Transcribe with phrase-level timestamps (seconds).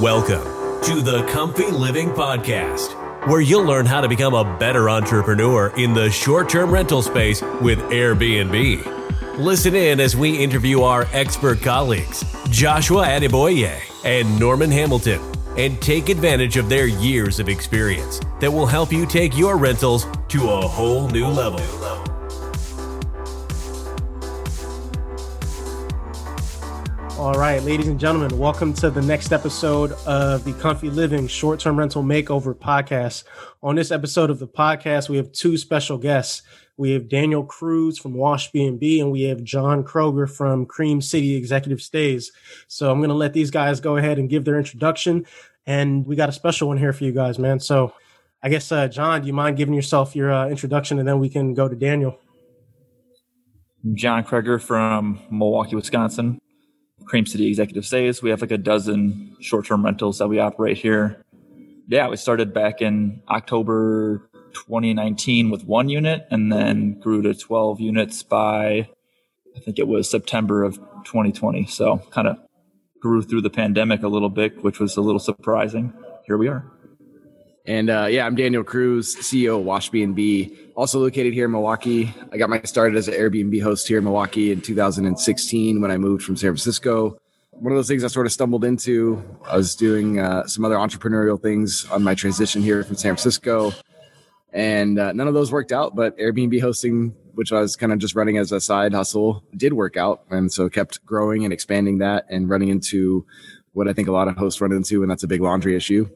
[0.00, 0.44] Welcome
[0.84, 5.92] to the Comfy Living Podcast, where you'll learn how to become a better entrepreneur in
[5.92, 9.36] the short term rental space with Airbnb.
[9.36, 15.20] Listen in as we interview our expert colleagues, Joshua Adeboye and Norman Hamilton,
[15.58, 20.06] and take advantage of their years of experience that will help you take your rentals
[20.28, 22.09] to a whole new level.
[27.20, 31.60] All right, ladies and gentlemen, welcome to the next episode of the Comfy Living Short
[31.60, 33.24] Term Rental Makeover Podcast.
[33.62, 36.40] On this episode of the podcast, we have two special guests.
[36.78, 41.82] We have Daniel Cruz from Washbnb and we have John Kroeger from Cream City Executive
[41.82, 42.32] Stays.
[42.68, 45.26] So I'm going to let these guys go ahead and give their introduction.
[45.66, 47.60] And we got a special one here for you guys, man.
[47.60, 47.92] So
[48.42, 51.28] I guess, uh, John, do you mind giving yourself your uh, introduction and then we
[51.28, 52.18] can go to Daniel?
[53.92, 56.40] John Kroeger from Milwaukee, Wisconsin.
[57.04, 58.22] Cream City Executive Stays.
[58.22, 61.24] We have like a dozen short term rentals that we operate here.
[61.88, 67.80] Yeah, we started back in October 2019 with one unit and then grew to 12
[67.80, 68.88] units by,
[69.56, 71.66] I think it was September of 2020.
[71.66, 72.38] So kind of
[73.00, 75.92] grew through the pandemic a little bit, which was a little surprising.
[76.26, 76.64] Here we are.
[77.70, 82.12] And uh, yeah, I'm Daniel Cruz, CEO of Washbnb, also located here in Milwaukee.
[82.32, 85.96] I got my started as an Airbnb host here in Milwaukee in 2016 when I
[85.96, 87.16] moved from San Francisco.
[87.52, 89.22] One of those things I sort of stumbled into.
[89.46, 93.72] I was doing uh, some other entrepreneurial things on my transition here from San Francisco,
[94.52, 95.94] and uh, none of those worked out.
[95.94, 99.74] But Airbnb hosting, which I was kind of just running as a side hustle, did
[99.74, 103.24] work out, and so kept growing and expanding that and running into
[103.74, 106.10] what I think a lot of hosts run into, and that's a big laundry issue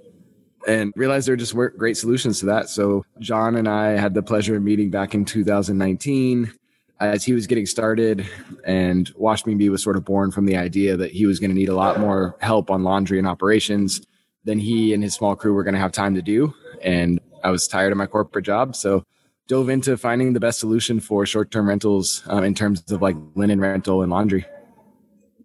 [0.66, 2.68] and realized there just weren't great solutions to that.
[2.68, 6.52] So John and I had the pleasure of meeting back in 2019
[7.00, 8.26] as he was getting started
[8.64, 11.68] and Washbnb was sort of born from the idea that he was going to need
[11.68, 14.00] a lot more help on laundry and operations
[14.44, 16.54] than he and his small crew were going to have time to do.
[16.82, 18.76] And I was tired of my corporate job.
[18.76, 19.04] So
[19.48, 23.60] dove into finding the best solution for short-term rentals um, in terms of like linen
[23.60, 24.46] rental and laundry.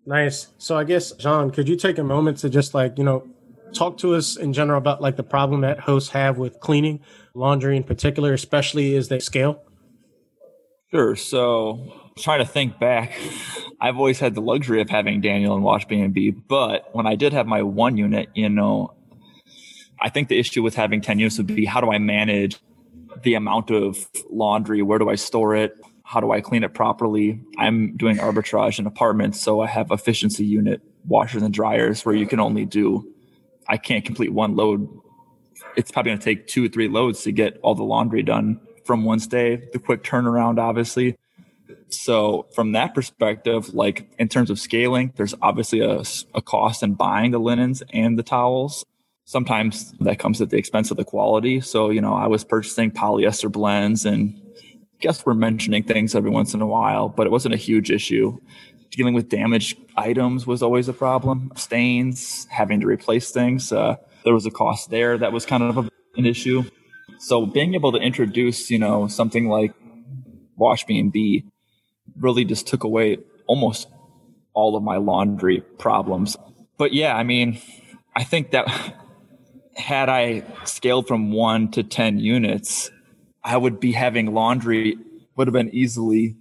[0.06, 0.48] Nice.
[0.58, 3.28] So I guess, John, could you take a moment to just like, you know,
[3.74, 7.02] talk to us in general about like the problem that hosts have with cleaning
[7.34, 9.62] laundry in particular especially as they scale?
[10.92, 11.16] Sure.
[11.16, 13.14] So trying to think back
[13.82, 17.48] i've always had the luxury of having daniel and washbnb but when i did have
[17.48, 18.94] my one unit you know
[20.00, 22.58] i think the issue with having 10 units would be how do i manage
[23.24, 24.82] the amount of laundry?
[24.82, 25.76] Where do i store it?
[26.04, 27.42] How do i clean it properly?
[27.58, 32.28] I'm doing arbitrage in apartments so i have efficiency unit washers and dryers where you
[32.28, 33.08] can only do
[33.70, 34.90] I can't complete one load.
[35.76, 38.60] It's probably going to take two or three loads to get all the laundry done
[38.84, 39.70] from one stay.
[39.72, 41.16] The quick turnaround, obviously.
[41.90, 46.04] So from that perspective, like in terms of scaling, there's obviously a,
[46.34, 48.84] a cost in buying the linens and the towels.
[49.26, 51.62] Sometimes that comes at the expense of the quality.
[51.62, 54.42] So, you know, I was purchasing polyester blends and
[55.00, 58.40] guess we're mentioning things every once in a while, but it wasn't a huge issue
[58.92, 61.52] dealing with damaged items was always a problem.
[61.56, 63.72] Stains, having to replace things.
[63.72, 66.64] Uh, there was a cost there that was kind of a, an issue.
[67.20, 69.74] So being able to introduce, you know, something like
[70.60, 71.44] Washbnb
[72.20, 73.18] really just took away
[73.48, 73.88] almost
[74.54, 76.38] all of my laundry problems.
[76.78, 77.60] But yeah, I mean,
[78.16, 78.68] I think that
[79.76, 82.92] had I scaled from one to 10 units,
[83.44, 84.98] I would be having laundry
[85.36, 86.36] would have been easily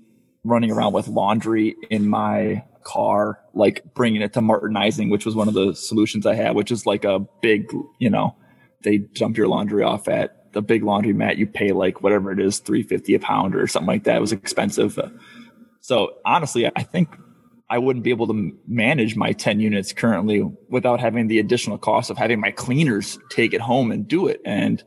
[0.48, 5.48] running around with laundry in my car, like bringing it to Martinizing, which was one
[5.48, 8.34] of the solutions I had, which is like a big, you know,
[8.82, 11.36] they dump your laundry off at the big laundry mat.
[11.36, 14.16] You pay like whatever it is, 350 a pound or something like that.
[14.16, 14.98] It was expensive.
[15.80, 17.10] So honestly, I think
[17.70, 22.10] I wouldn't be able to manage my 10 units currently without having the additional cost
[22.10, 24.40] of having my cleaners take it home and do it.
[24.44, 24.82] And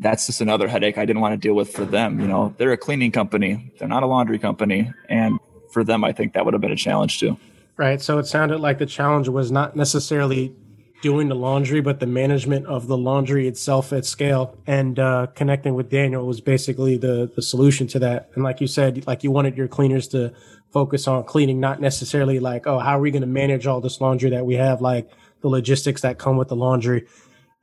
[0.00, 2.20] that's just another headache I didn't want to deal with for them.
[2.20, 4.92] You know, they're a cleaning company, they're not a laundry company.
[5.08, 5.38] And
[5.70, 7.36] for them, I think that would have been a challenge too.
[7.76, 8.00] Right.
[8.00, 10.54] So it sounded like the challenge was not necessarily
[11.02, 14.56] doing the laundry, but the management of the laundry itself at scale.
[14.66, 18.30] And uh, connecting with Daniel was basically the the solution to that.
[18.34, 20.32] And like you said, like you wanted your cleaners to
[20.72, 24.00] focus on cleaning, not necessarily like, oh, how are we going to manage all this
[24.00, 27.06] laundry that we have, like the logistics that come with the laundry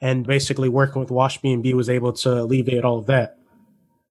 [0.01, 3.37] and basically working with Washbnb was able to alleviate all of that.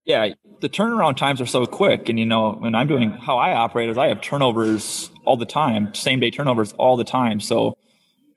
[0.05, 3.53] Yeah, the turnaround times are so quick, and you know when I'm doing how I
[3.53, 7.41] operate is I have turnovers all the time, same day turnovers all the time.
[7.41, 7.77] So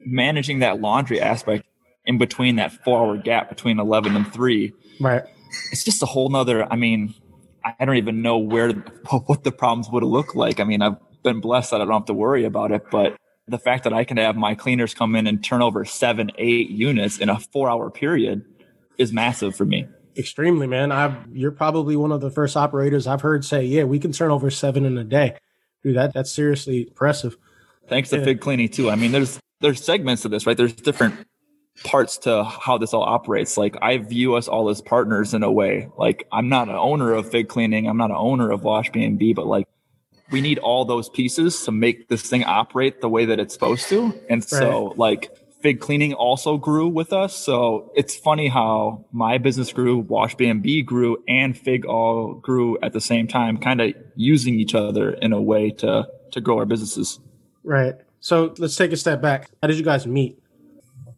[0.05, 1.65] managing that laundry aspect
[2.05, 5.23] in between that four hour gap between 11 and 3 right
[5.71, 7.13] it's just a whole nother i mean
[7.63, 8.71] i don't even know where
[9.25, 11.93] what the problems would have looked like i mean i've been blessed that i don't
[11.93, 13.15] have to worry about it but
[13.47, 16.69] the fact that I can have my cleaners come in and turn over seven, eight
[16.69, 18.45] units in a four hour period
[18.97, 19.87] is massive for me.
[20.15, 20.91] Extremely, man.
[20.91, 24.29] I've, you're probably one of the first operators I've heard say, "Yeah, we can turn
[24.29, 25.35] over seven in a day."
[25.83, 27.35] Dude, that that's seriously impressive.
[27.87, 28.23] Thanks to.
[28.23, 28.89] Fig Cleaning too.
[28.89, 30.55] I mean, there's there's segments to this, right?
[30.55, 31.15] There's different
[31.83, 33.57] parts to how this all operates.
[33.57, 35.89] Like I view us all as partners in a way.
[35.97, 39.47] Like I'm not an owner of Fig Cleaning, I'm not an owner of Washbnb, but
[39.47, 39.67] like
[40.31, 43.87] we need all those pieces to make this thing operate the way that it's supposed
[43.89, 44.19] to.
[44.29, 47.35] And so like Fig Cleaning also grew with us.
[47.35, 53.01] So it's funny how my business grew, Washbnb grew, and Fig all grew at the
[53.01, 57.19] same time, kind of using each other in a way to to grow our businesses.
[57.63, 57.95] Right.
[58.19, 59.49] So let's take a step back.
[59.61, 60.39] How did you guys meet?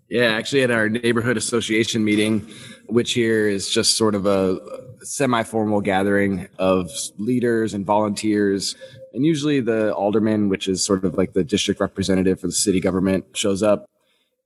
[0.09, 2.47] Yeah, actually at our neighborhood association meeting,
[2.87, 4.59] which here is just sort of a
[5.05, 8.75] semi-formal gathering of leaders and volunteers
[9.13, 12.79] and usually the alderman which is sort of like the district representative for the city
[12.79, 13.85] government shows up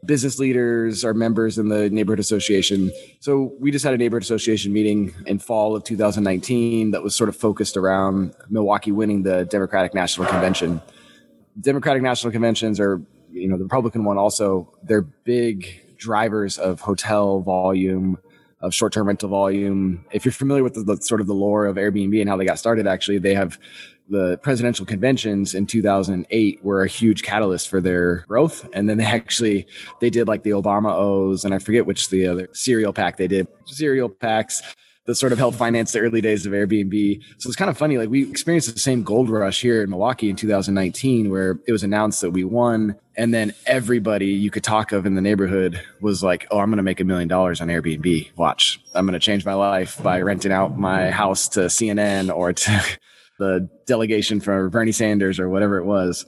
[0.05, 2.91] business leaders are members in the neighborhood association.
[3.19, 7.29] So we just had a neighborhood association meeting in fall of 2019 that was sort
[7.29, 10.81] of focused around Milwaukee winning the Democratic National Convention.
[11.59, 13.01] Democratic National Conventions are,
[13.31, 18.17] you know, the Republican one also, they're big drivers of hotel volume,
[18.61, 20.05] of short-term rental volume.
[20.11, 22.45] If you're familiar with the, the, sort of the lore of Airbnb and how they
[22.45, 23.57] got started, actually, they have
[24.09, 28.67] the presidential conventions in 2008 were a huge catalyst for their growth.
[28.73, 29.67] And then they actually,
[30.01, 33.27] they did like the Obama O's and I forget which the other cereal pack they
[33.27, 34.61] did, cereal packs
[35.05, 37.21] that sort of helped finance the early days of Airbnb.
[37.39, 37.97] So it's kind of funny.
[37.97, 41.83] Like we experienced the same gold rush here in Milwaukee in 2019, where it was
[41.83, 42.95] announced that we won.
[43.17, 46.77] And then everybody you could talk of in the neighborhood was like, Oh, I'm going
[46.77, 48.29] to make a million dollars on Airbnb.
[48.35, 52.53] Watch, I'm going to change my life by renting out my house to CNN or
[52.53, 52.83] to
[53.39, 56.25] the delegation for Bernie Sanders or whatever it was.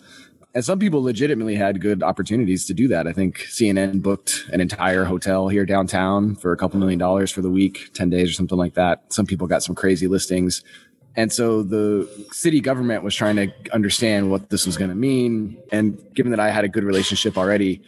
[0.53, 3.07] And some people legitimately had good opportunities to do that.
[3.07, 7.42] I think CNN booked an entire hotel here downtown for a couple million dollars for
[7.42, 9.13] the week, 10 days or something like that.
[9.13, 10.62] Some people got some crazy listings.
[11.15, 15.57] And so the city government was trying to understand what this was going to mean.
[15.71, 17.81] And given that I had a good relationship already,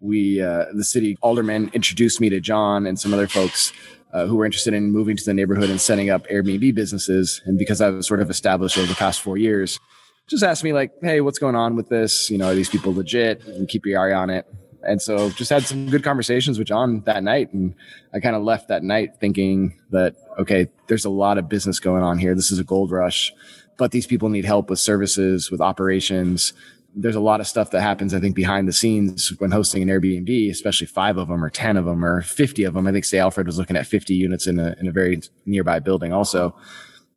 [0.00, 3.72] we, uh, the city alderman introduced me to John and some other folks
[4.12, 7.42] uh, who were interested in moving to the neighborhood and setting up Airbnb businesses.
[7.44, 9.78] And because I was sort of established over the past four years,
[10.28, 12.30] just asked me like, "Hey, what's going on with this?
[12.30, 13.44] You know, are these people legit?
[13.46, 14.46] And keep your eye on it."
[14.82, 17.74] And so, just had some good conversations with John that night, and
[18.14, 22.02] I kind of left that night thinking that okay, there's a lot of business going
[22.02, 22.34] on here.
[22.34, 23.32] This is a gold rush,
[23.76, 26.52] but these people need help with services, with operations,
[26.94, 29.88] there's a lot of stuff that happens, I think, behind the scenes when hosting an
[29.88, 32.86] Airbnb, especially five of them or 10 of them or 50 of them.
[32.86, 35.78] I think Say Alfred was looking at 50 units in a, in a very nearby
[35.78, 36.56] building also.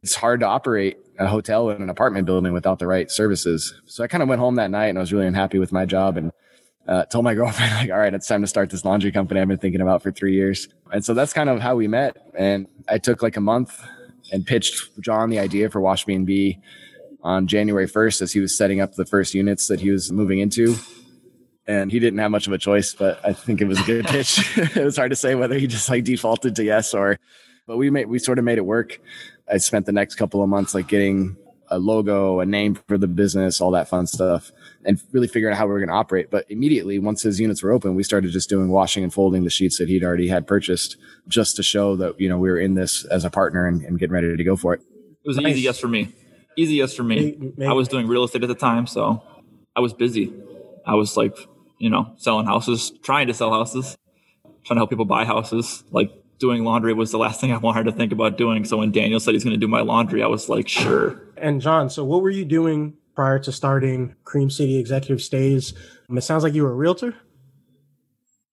[0.03, 3.73] It's hard to operate a hotel in an apartment building without the right services.
[3.85, 5.85] So I kind of went home that night and I was really unhappy with my
[5.85, 6.31] job and
[6.87, 9.47] uh, told my girlfriend, like, all right, it's time to start this laundry company I've
[9.47, 10.67] been thinking about for three years.
[10.91, 12.17] And so that's kind of how we met.
[12.37, 13.81] And I took like a month
[14.31, 16.59] and pitched John the idea for Washbnb
[17.23, 20.39] on January 1st as he was setting up the first units that he was moving
[20.39, 20.75] into.
[21.67, 24.05] And he didn't have much of a choice, but I think it was a good
[24.05, 24.57] pitch.
[24.57, 27.19] it was hard to say whether he just like defaulted to yes or,
[27.67, 28.99] but we made, we sort of made it work.
[29.51, 31.37] I spent the next couple of months like getting
[31.67, 34.51] a logo, a name for the business, all that fun stuff,
[34.85, 36.29] and really figuring out how we were going to operate.
[36.29, 39.49] But immediately, once his units were open, we started just doing washing and folding the
[39.49, 42.75] sheets that he'd already had purchased, just to show that you know we were in
[42.75, 44.81] this as a partner and, and getting ready to go for it.
[45.23, 46.13] It was an easy yes for me
[46.55, 47.35] easy yes for me.
[47.37, 47.65] Maybe.
[47.65, 49.23] I was doing real estate at the time, so
[49.75, 50.33] I was busy.
[50.85, 51.37] I was like,
[51.77, 53.97] you know, selling houses, trying to sell houses,
[54.65, 55.83] trying to help people buy houses.
[55.91, 58.65] Like doing laundry was the last thing I wanted to think about doing.
[58.65, 61.21] So when Daniel said he's going to do my laundry, I was like, sure.
[61.37, 65.73] And John, so what were you doing prior to starting Cream City Executive Stays?
[66.09, 67.15] Um, it sounds like you were a realtor.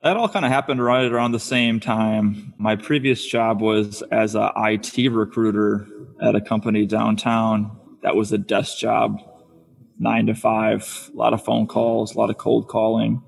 [0.02, 2.54] That all kind of happened right around the same time.
[2.59, 5.88] My previous job was as a IT recruiter
[6.23, 9.18] at a company downtown that was a desk job,
[9.99, 13.23] nine to five, a lot of phone calls, a lot of cold calling.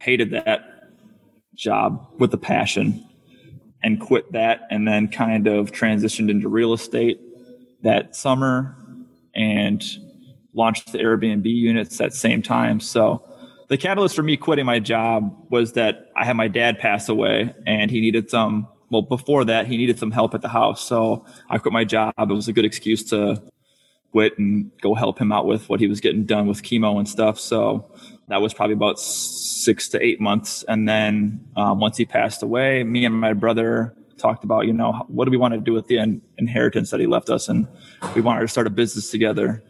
[0.00, 0.90] Hated that
[1.54, 3.08] job with a passion
[3.84, 7.20] and quit that and then kind of transitioned into real estate
[7.82, 8.74] that summer
[9.34, 9.84] and
[10.54, 12.80] launched the Airbnb units at the same time.
[12.80, 13.22] So
[13.68, 17.54] the catalyst for me quitting my job was that I had my dad pass away
[17.66, 20.82] and he needed some well before that he needed some help at the house.
[20.82, 22.14] So I quit my job.
[22.18, 23.42] It was a good excuse to
[24.12, 27.08] quit and go help him out with what he was getting done with chemo and
[27.08, 27.38] stuff.
[27.38, 27.90] So
[28.28, 30.64] that was probably about six to eight months.
[30.66, 35.04] And then um, once he passed away, me and my brother talked about, you know,
[35.08, 37.48] what do we want to do with the in- inheritance that he left us?
[37.48, 37.68] And
[38.14, 39.62] we wanted to start a business together.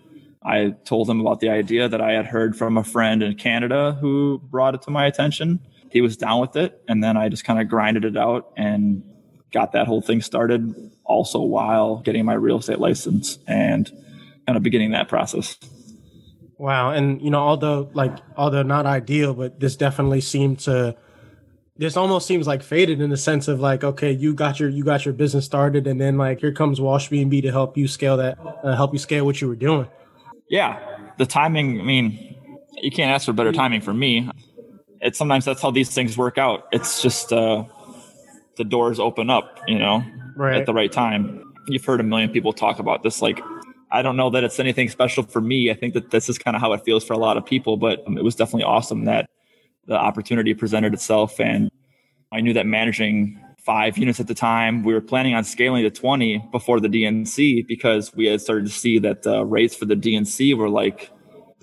[0.42, 3.96] I told him about the idea that I had heard from a friend in Canada
[4.00, 5.60] who brought it to my attention.
[5.90, 6.82] He was down with it.
[6.86, 9.02] And then I just kind of grinded it out and
[9.52, 13.90] got that whole thing started also while getting my real estate license and
[14.46, 15.56] kind of beginning that process.
[16.58, 16.90] Wow.
[16.90, 20.96] And, you know, although like, although not ideal, but this definitely seemed to,
[21.76, 24.84] this almost seems like faded in the sense of like, okay, you got your, you
[24.84, 28.38] got your business started and then like, here comes Washbnb to help you scale that,
[28.62, 29.88] uh, help you scale what you were doing.
[30.48, 30.78] Yeah.
[31.18, 32.36] The timing, I mean,
[32.80, 34.30] you can't ask for better timing for me.
[35.00, 36.68] It's sometimes that's how these things work out.
[36.70, 37.64] It's just, uh,
[38.56, 40.04] the doors open up, you know,
[40.36, 40.56] right.
[40.60, 41.42] at the right time.
[41.66, 43.20] You've heard a million people talk about this.
[43.20, 43.40] Like,
[43.94, 45.70] I don't know that it's anything special for me.
[45.70, 47.76] I think that this is kind of how it feels for a lot of people,
[47.76, 49.30] but um, it was definitely awesome that
[49.86, 51.38] the opportunity presented itself.
[51.38, 51.70] And
[52.32, 55.90] I knew that managing five units at the time, we were planning on scaling to
[55.90, 59.94] 20 before the DNC because we had started to see that the rates for the
[59.94, 61.10] DNC were like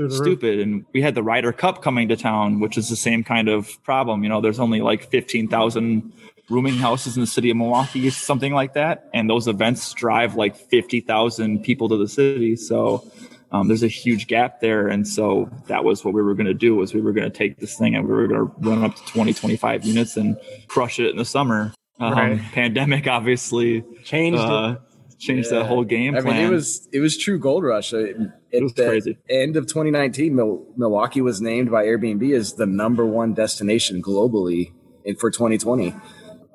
[0.09, 0.59] stupid.
[0.59, 3.71] And we had the Ryder Cup coming to town, which is the same kind of
[3.83, 4.23] problem.
[4.23, 6.13] You know, there's only like 15,000
[6.51, 9.09] rooming houses in the city of Milwaukee, something like that.
[9.13, 12.55] And those events drive like 50,000 people to the city.
[12.55, 13.09] So
[13.51, 14.87] um, there's a huge gap there.
[14.87, 17.35] And so that was what we were going to do was we were going to
[17.35, 20.37] take this thing and we were going to run up to 20, 25 units and
[20.67, 21.73] crush it in the summer.
[21.99, 22.41] Um, right.
[22.51, 24.87] Pandemic obviously changed uh, it.
[25.19, 25.59] Changed yeah.
[25.59, 26.37] that whole game I plan.
[26.37, 27.93] mean, it was it was true gold rush.
[27.93, 28.15] At
[28.49, 29.19] it was crazy.
[29.29, 30.35] End of 2019,
[30.75, 34.71] Milwaukee was named by Airbnb as the number one destination globally
[35.05, 35.93] in, for 2020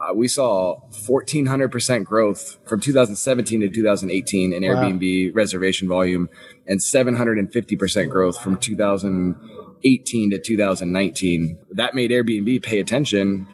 [0.06, 4.68] uh, we saw 1400% growth from 2017 to 2018 in wow.
[4.68, 6.28] Airbnb reservation volume
[6.66, 11.58] and 750% growth from 2018 to 2019.
[11.72, 13.46] That made Airbnb pay attention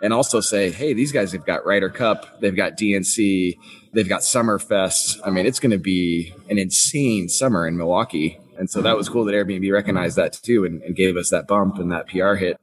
[0.00, 3.58] and also say, hey, these guys have got Ryder Cup, they've got DNC,
[3.92, 5.20] they've got Summerfest.
[5.24, 8.38] I mean, it's going to be an insane summer in Milwaukee.
[8.56, 11.46] And so that was cool that Airbnb recognized that too and, and gave us that
[11.46, 12.60] bump and that PR hit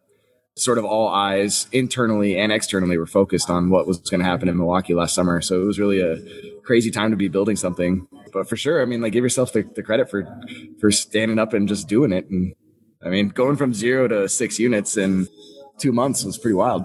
[0.58, 4.48] sort of all eyes internally and externally were focused on what was going to happen
[4.48, 5.42] in Milwaukee last summer.
[5.42, 6.18] So it was really a
[6.64, 8.08] crazy time to be building something.
[8.32, 10.28] But for sure, I mean, like give yourself the, the credit for
[10.80, 12.30] for standing up and just doing it.
[12.30, 12.56] And
[13.04, 15.28] I mean, going from zero to six units in
[15.78, 16.84] two months was pretty wild.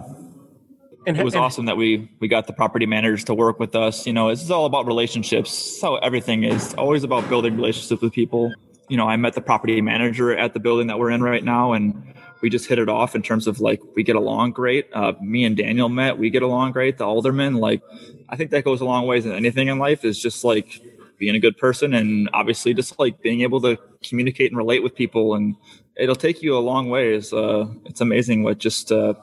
[1.06, 4.06] And it was awesome that we we got the property managers to work with us.
[4.06, 5.80] You know, it's all about relationships.
[5.80, 6.74] how everything is.
[6.74, 8.52] always about building relationships with people.
[8.88, 11.72] You know, I met the property manager at the building that we're in right now,
[11.72, 14.88] and we just hit it off in terms of like we get along great.
[14.92, 16.98] Uh, me and Daniel met, we get along great.
[16.98, 17.82] The alderman, like
[18.28, 20.80] I think that goes a long ways in anything in life is just like
[21.18, 24.94] being a good person and obviously just like being able to communicate and relate with
[24.94, 25.54] people and
[25.96, 27.32] it'll take you a long ways.
[27.32, 29.14] Uh, it's amazing what just uh,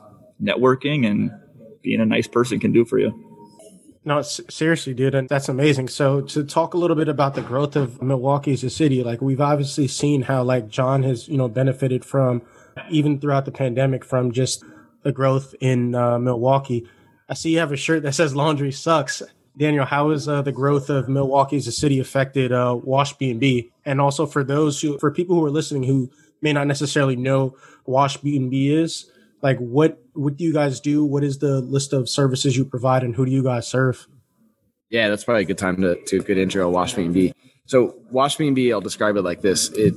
[0.41, 1.31] networking and
[1.81, 3.23] being a nice person can do for you.
[4.05, 5.89] No, seriously, dude, and that's amazing.
[5.89, 9.19] So to talk a little bit about the growth of Milwaukee as a city, like
[9.19, 12.41] we've obviously seen how like John has, you know, benefited from
[12.89, 14.63] even throughout the pandemic from just
[15.03, 16.87] the growth in uh, Milwaukee.
[17.29, 19.21] I see you have a shirt that says laundry sucks.
[19.57, 23.69] Daniel, how has uh, the growth of Milwaukee as a city affected uh, Washbnb?
[23.85, 27.55] And also for those who, for people who are listening who may not necessarily know
[27.87, 29.09] Washbnb is,
[29.41, 31.03] like what, what do you guys do?
[31.03, 34.07] What is the list of services you provide and who do you guys serve?
[34.89, 37.33] Yeah, that's probably a good time to, to a good intro Washbnb.
[37.67, 39.69] So Washbnb, I'll describe it like this.
[39.73, 39.93] It,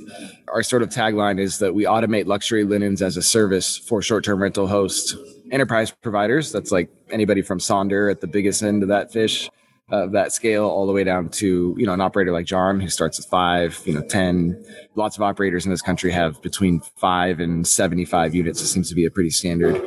[0.49, 4.41] our sort of tagline is that we automate luxury linens as a service for short-term
[4.41, 5.15] rental hosts,
[5.51, 6.51] enterprise providers.
[6.51, 9.49] That's like anybody from Sonder at the biggest end of that fish,
[9.89, 12.81] of uh, that scale, all the way down to you know an operator like John
[12.81, 14.63] who starts at five, you know, ten.
[14.95, 18.61] Lots of operators in this country have between five and seventy-five units.
[18.61, 19.81] It seems to be a pretty standard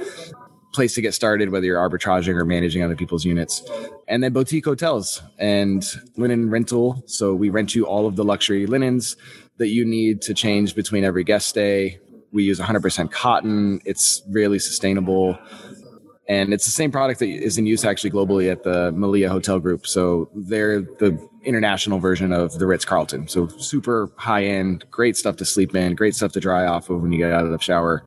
[0.74, 3.62] place to get started, whether you're arbitraging or managing other people's units.
[4.08, 7.02] And then boutique hotels and linen rental.
[7.06, 9.16] So we rent you all of the luxury linens
[9.58, 12.00] that you need to change between every guest stay.
[12.32, 13.80] We use 100% cotton.
[13.84, 15.38] It's really sustainable.
[16.28, 19.60] And it's the same product that is in use actually globally at the Meliá Hotel
[19.60, 19.86] Group.
[19.86, 23.28] So they're the international version of the Ritz Carlton.
[23.28, 27.02] So super high end, great stuff to sleep in, great stuff to dry off of
[27.02, 28.04] when you get out of the shower.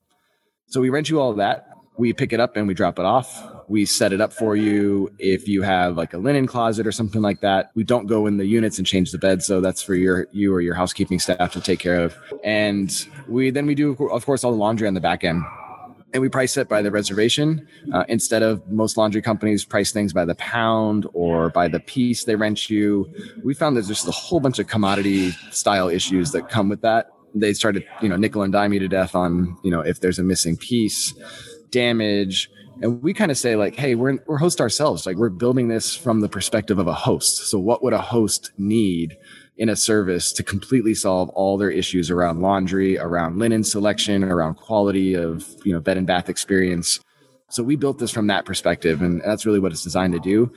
[0.66, 1.67] So we rent you all of that
[1.98, 3.44] we pick it up and we drop it off.
[3.68, 5.12] We set it up for you.
[5.20, 8.38] If you have like a linen closet or something like that, we don't go in
[8.38, 9.44] the units and change the bed.
[9.44, 12.16] So that's for your, you or your housekeeping staff to take care of.
[12.44, 12.94] And
[13.28, 15.44] we, then we do, of course, all the laundry on the back end
[16.14, 20.14] and we price it by the reservation uh, instead of most laundry companies price things
[20.14, 23.12] by the pound or by the piece they rent you.
[23.44, 27.10] We found there's just a whole bunch of commodity style issues that come with that.
[27.36, 30.18] They started, you know, nickel and dime you to death on, you know, if there's
[30.18, 31.14] a missing piece
[31.72, 32.50] damage
[32.82, 35.96] and we kind of say like hey we're we're host ourselves like we're building this
[35.96, 39.18] from the perspective of a host so what would a host need
[39.58, 44.56] in a service to completely solve all their issues around laundry, around linen selection, around
[44.56, 47.00] quality of, you know, bed and bath experience.
[47.50, 50.52] So we built this from that perspective and that's really what it's designed to do.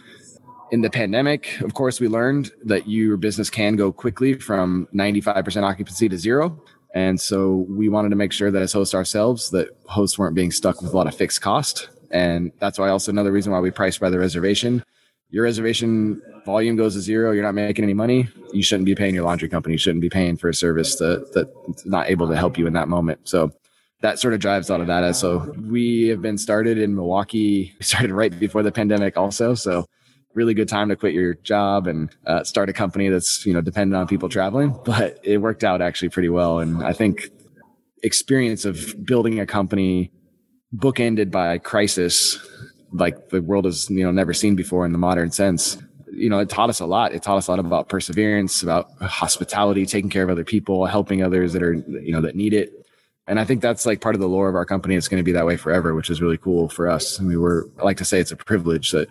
[0.71, 5.63] In the pandemic, of course, we learned that your business can go quickly from 95%
[5.65, 6.63] occupancy to zero.
[6.95, 10.51] And so we wanted to make sure that as hosts ourselves, that hosts weren't being
[10.51, 11.89] stuck with a lot of fixed cost.
[12.11, 14.85] And that's why also another reason why we price by the reservation.
[15.31, 17.31] Your reservation volume goes to zero.
[17.31, 18.29] You're not making any money.
[18.53, 19.75] You shouldn't be paying your laundry company.
[19.75, 22.73] You shouldn't be paying for a service that, that's not able to help you in
[22.73, 23.29] that moment.
[23.29, 23.53] So
[24.01, 25.15] that sort of drives out of that.
[25.15, 27.75] So we have been started in Milwaukee.
[27.81, 29.55] Started right before the pandemic also.
[29.55, 29.87] So
[30.35, 33.61] really good time to quit your job and uh, start a company that's you know
[33.61, 36.59] dependent on people traveling but it worked out actually pretty well.
[36.61, 37.31] And i think
[38.03, 40.11] experience of building a company
[40.75, 42.39] bookended by crisis
[42.93, 45.77] like the world has you know never seen before in the modern sense
[46.13, 47.13] you know it taught us a lot.
[47.13, 51.23] It taught us a lot about perseverance about hospitality taking care of other people helping
[51.23, 52.80] others that are you know that need it
[53.31, 54.97] and I think that's like part of the lore of our company.
[54.97, 57.21] It's going to be that way forever, which is really cool for us.
[57.21, 59.09] I mean, we're, I like to say it's a privilege that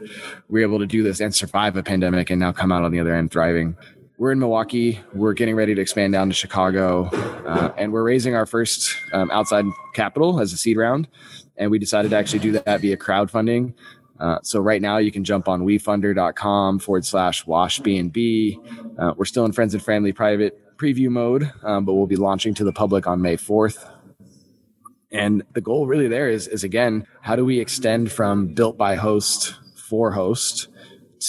[0.50, 3.00] we're able to do this and survive a pandemic and now come out on the
[3.00, 3.78] other end thriving.
[4.18, 5.00] We're in Milwaukee.
[5.14, 7.06] We're getting ready to expand down to Chicago,
[7.46, 11.08] uh, and we're raising our first um, outside capital as a seed round.
[11.56, 13.74] And we decided to actually do that via crowdfunding.
[14.20, 19.00] Uh, so right now you can jump on wefunder.com forward slash washbnb.
[19.00, 22.54] Uh, we're still in friends and family private preview mode, um, but we'll be launching
[22.56, 23.90] to the public on May 4th.
[25.12, 28.96] And the goal really there is, is again, how do we extend from built by
[28.96, 30.68] host for host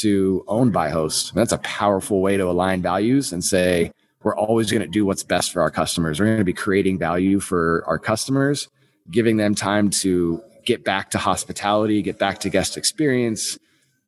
[0.00, 1.30] to owned by host?
[1.30, 5.06] And that's a powerful way to align values and say, we're always going to do
[5.06, 6.20] what's best for our customers.
[6.20, 8.68] We're going to be creating value for our customers,
[9.10, 13.58] giving them time to get back to hospitality, get back to guest experience.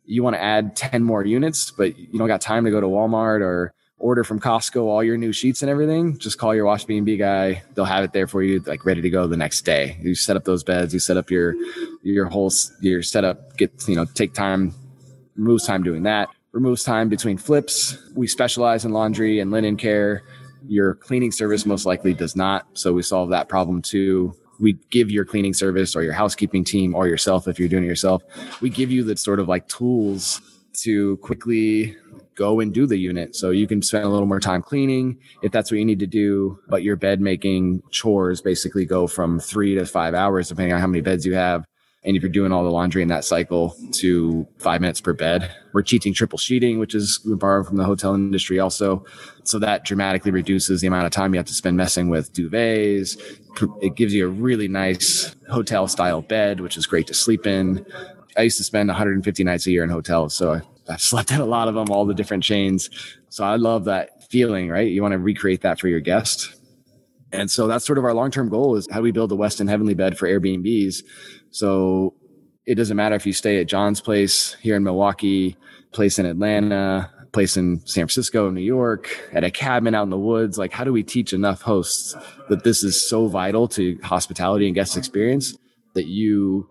[0.05, 2.87] You want to add 10 more units, but you don't got time to go to
[2.87, 7.19] Walmart or order from Costco all your new sheets and everything, just call your Washbnb
[7.19, 7.63] guy.
[7.75, 9.97] They'll have it there for you, like ready to go the next day.
[10.03, 11.55] You set up those beds, you set up your
[12.03, 13.57] your whole your setup.
[13.57, 14.75] Get you know take time,
[15.37, 16.29] removes time doing that.
[16.51, 17.97] Removes time between flips.
[18.15, 20.23] We specialize in laundry and linen care.
[20.67, 24.35] Your cleaning service most likely does not, so we solve that problem too.
[24.61, 27.89] We give your cleaning service or your housekeeping team or yourself if you're doing it
[27.89, 28.23] yourself.
[28.61, 30.41] We give you the sort of like tools
[30.75, 31.97] to quickly
[32.35, 33.37] go and do the unit.
[33.37, 36.07] So you can spend a little more time cleaning if that's what you need to
[36.07, 36.59] do.
[36.69, 40.87] But your bed making chores basically go from three to five hours, depending on how
[40.87, 41.65] many beds you have.
[42.05, 45.55] And if you're doing all the laundry in that cycle to five minutes per bed,
[45.73, 49.05] we're teaching triple sheeting, which is we borrowed from the hotel industry also.
[49.45, 53.21] So that dramatically reduces the amount of time you have to spend messing with duvets.
[53.81, 57.87] It gives you a really nice hotel style bed, which is great to sleep in.
[58.37, 60.35] I used to spend 150 nights a year in hotels.
[60.35, 62.91] So I've slept in a lot of them, all the different chains.
[63.29, 64.89] So I love that feeling, right?
[64.89, 66.55] You want to recreate that for your guest.
[67.33, 69.69] And so that's sort of our long-term goal is how do we build the Westin
[69.69, 71.03] Heavenly Bed for Airbnbs?
[71.51, 72.15] So
[72.67, 75.57] it doesn't matter if you stay at John's place here in Milwaukee,
[75.93, 80.19] place in Atlanta, place in San Francisco, New York, at a cabin out in the
[80.19, 80.59] woods.
[80.59, 82.15] Like, how do we teach enough hosts
[82.51, 85.57] that this is so vital to hospitality and guest experience
[85.95, 86.69] that you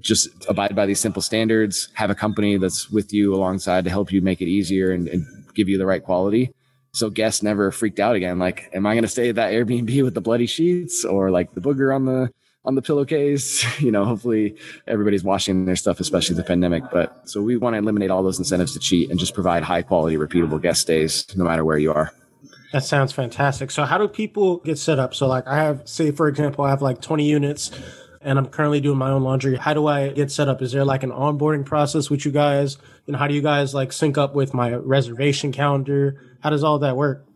[0.00, 4.12] just abide by these simple standards, have a company that's with you alongside to help
[4.12, 6.52] you make it easier and, and give you the right quality.
[6.92, 8.38] So guests never freaked out again.
[8.38, 11.52] Like, am I going to stay at that Airbnb with the bloody sheets or like
[11.54, 12.32] the booger on the,
[12.64, 13.64] on the pillowcase?
[13.80, 16.84] You know, hopefully everybody's washing their stuff, especially the pandemic.
[16.90, 19.82] But so we want to eliminate all those incentives to cheat and just provide high
[19.82, 22.12] quality, repeatable guest stays no matter where you are.
[22.72, 23.70] That sounds fantastic.
[23.70, 25.14] So how do people get set up?
[25.14, 27.70] So like I have, say for example, I have like 20 units
[28.20, 29.56] and I'm currently doing my own laundry.
[29.56, 30.62] How do I get set up?
[30.62, 32.78] Is there like an onboarding process with you guys?
[33.06, 36.20] And how do you guys like sync up with my reservation calendar?
[36.40, 37.26] How does all that work?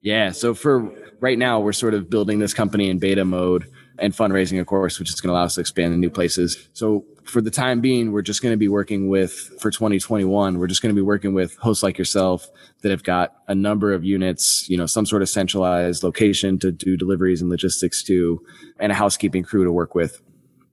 [0.00, 0.30] Yeah.
[0.32, 4.60] So for right now, we're sort of building this company in beta mode and fundraising,
[4.60, 6.68] of course, which is going to allow us to expand in new places.
[6.72, 10.66] So for the time being, we're just going to be working with, for 2021, we're
[10.66, 12.48] just going to be working with hosts like yourself
[12.82, 16.70] that have got a number of units, you know, some sort of centralized location to
[16.70, 18.40] do deliveries and logistics to,
[18.78, 20.20] and a housekeeping crew to work with.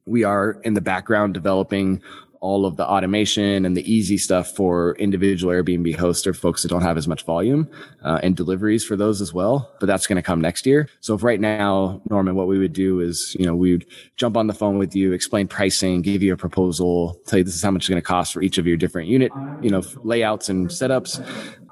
[0.06, 2.02] We are in the background developing
[2.44, 6.68] all of the automation and the easy stuff for individual Airbnb hosts or folks that
[6.68, 7.70] don't have as much volume
[8.04, 9.74] uh, and deliveries for those as well.
[9.80, 10.90] But that's going to come next year.
[11.00, 13.86] So if right now, Norman, what we would do is, you know, we would
[14.18, 17.56] jump on the phone with you, explain pricing, give you a proposal, tell you this
[17.56, 19.82] is how much it's going to cost for each of your different unit, you know,
[20.04, 21.26] layouts and setups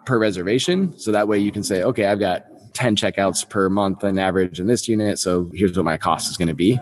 [0.06, 0.98] per reservation.
[0.98, 4.60] So that way you can say, okay, I've got 10 checkouts per month on average
[4.60, 5.20] in this unit.
[5.20, 6.80] So here's what my cost is going to be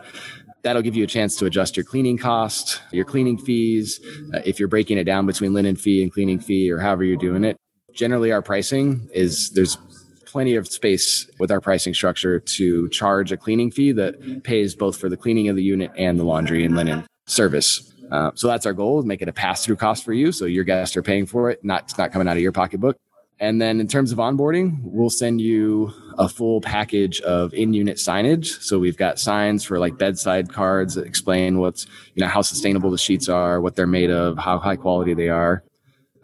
[0.63, 3.99] that'll give you a chance to adjust your cleaning cost, your cleaning fees,
[4.33, 7.17] uh, if you're breaking it down between linen fee and cleaning fee or however you're
[7.17, 7.57] doing it.
[7.93, 9.77] Generally, our pricing is there's
[10.25, 14.97] plenty of space with our pricing structure to charge a cleaning fee that pays both
[14.97, 17.91] for the cleaning of the unit and the laundry and linen service.
[18.11, 20.95] Uh, so that's our goal: make it a pass-through cost for you, so your guests
[20.95, 22.97] are paying for it, not it's not coming out of your pocketbook.
[23.39, 28.61] And then in terms of onboarding, we'll send you a full package of in-unit signage.
[28.61, 32.91] So we've got signs for like bedside cards that explain what's, you know, how sustainable
[32.91, 35.63] the sheets are, what they're made of, how high quality they are.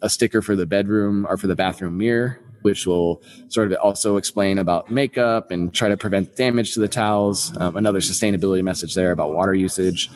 [0.02, 4.16] A sticker for the bedroom or for the bathroom mirror which will sort of also
[4.16, 7.56] explain about makeup and try to prevent damage to the towels.
[7.58, 10.10] Um, another sustainability message there about water usage.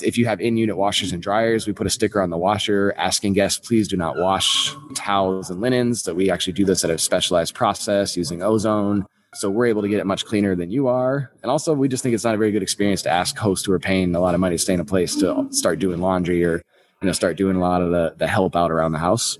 [0.00, 2.94] If you have in unit washers and dryers, we put a sticker on the washer
[2.96, 6.02] asking guests, please do not wash towels and linens.
[6.02, 9.04] So we actually do this at a specialized process using ozone.
[9.34, 11.32] So we're able to get it much cleaner than you are.
[11.42, 13.72] And also, we just think it's not a very good experience to ask hosts who
[13.72, 16.44] are paying a lot of money to stay in a place to start doing laundry
[16.44, 16.62] or
[17.00, 19.38] you know start doing a lot of the, the help out around the house.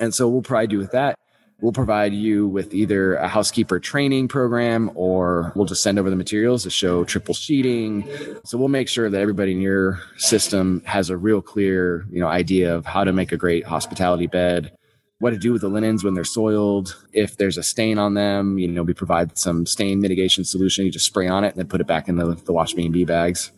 [0.00, 1.18] And so we'll probably do with that.
[1.60, 6.16] We'll provide you with either a housekeeper training program or we'll just send over the
[6.16, 8.06] materials to show triple sheeting.
[8.44, 12.28] So we'll make sure that everybody in your system has a real clear, you know,
[12.28, 14.76] idea of how to make a great hospitality bed,
[15.18, 16.94] what to do with the linens when they're soiled.
[17.14, 20.84] If there's a stain on them, you know, we provide some stain mitigation solution.
[20.84, 23.50] You just spray on it and then put it back in the, the Washbnb bags.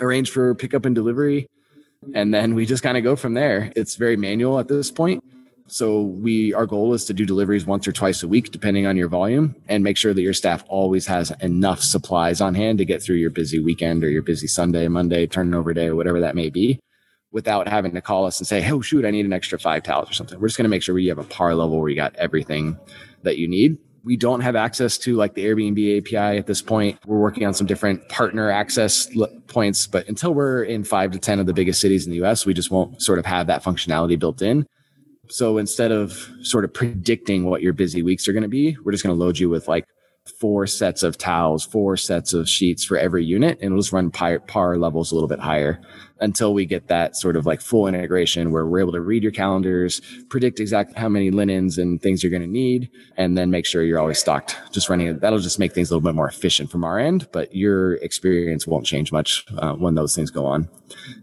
[0.00, 1.46] Arrange for pickup and delivery.
[2.14, 3.70] And then we just kind of go from there.
[3.76, 5.22] It's very manual at this point
[5.68, 8.96] so we our goal is to do deliveries once or twice a week, depending on
[8.96, 12.84] your volume, and make sure that your staff always has enough supplies on hand to
[12.84, 16.48] get through your busy weekend or your busy Sunday, Monday, turnover day, whatever that may
[16.48, 16.80] be,
[17.32, 20.10] without having to call us and say, "Oh shoot, I need an extra five towels
[20.10, 21.96] or something." We're just going to make sure we have a par level where you
[21.96, 22.78] got everything
[23.22, 23.76] that you need.
[24.04, 26.98] We don't have access to like the Airbnb API at this point.
[27.04, 29.06] We're working on some different partner access
[29.48, 32.46] points, but until we're in five to 10 of the biggest cities in the US,
[32.46, 34.66] we just won't sort of have that functionality built in.
[35.30, 38.92] So instead of sort of predicting what your busy weeks are going to be, we're
[38.92, 39.86] just going to load you with like
[40.30, 44.10] four sets of towels, four sets of sheets for every unit, and we'll just run
[44.10, 45.80] par, par levels a little bit higher
[46.20, 49.32] until we get that sort of like full integration where we're able to read your
[49.32, 53.66] calendars, predict exactly how many linens and things you're going to need, and then make
[53.66, 54.56] sure you're always stocked.
[54.72, 57.54] Just running that'll just make things a little bit more efficient from our end, but
[57.54, 60.68] your experience won't change much uh, when those things go on.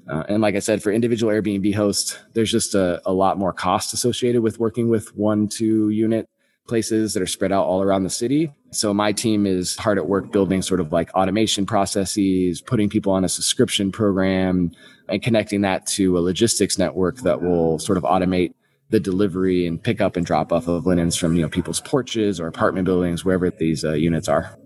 [0.10, 3.52] Uh, and like I said, for individual Airbnb hosts, there's just a, a lot more
[3.54, 6.30] cost associated with working with one, two unit
[6.68, 8.52] places that are spread out all around the city.
[8.72, 13.12] So my team is hard at work building sort of like automation processes, putting people
[13.14, 14.72] on a subscription program
[15.08, 18.54] and connecting that to a logistics network that will sort of automate
[18.90, 22.40] the delivery and pick up and drop off of linens from, you know, people's porches
[22.40, 24.58] or apartment buildings, wherever these uh, units are.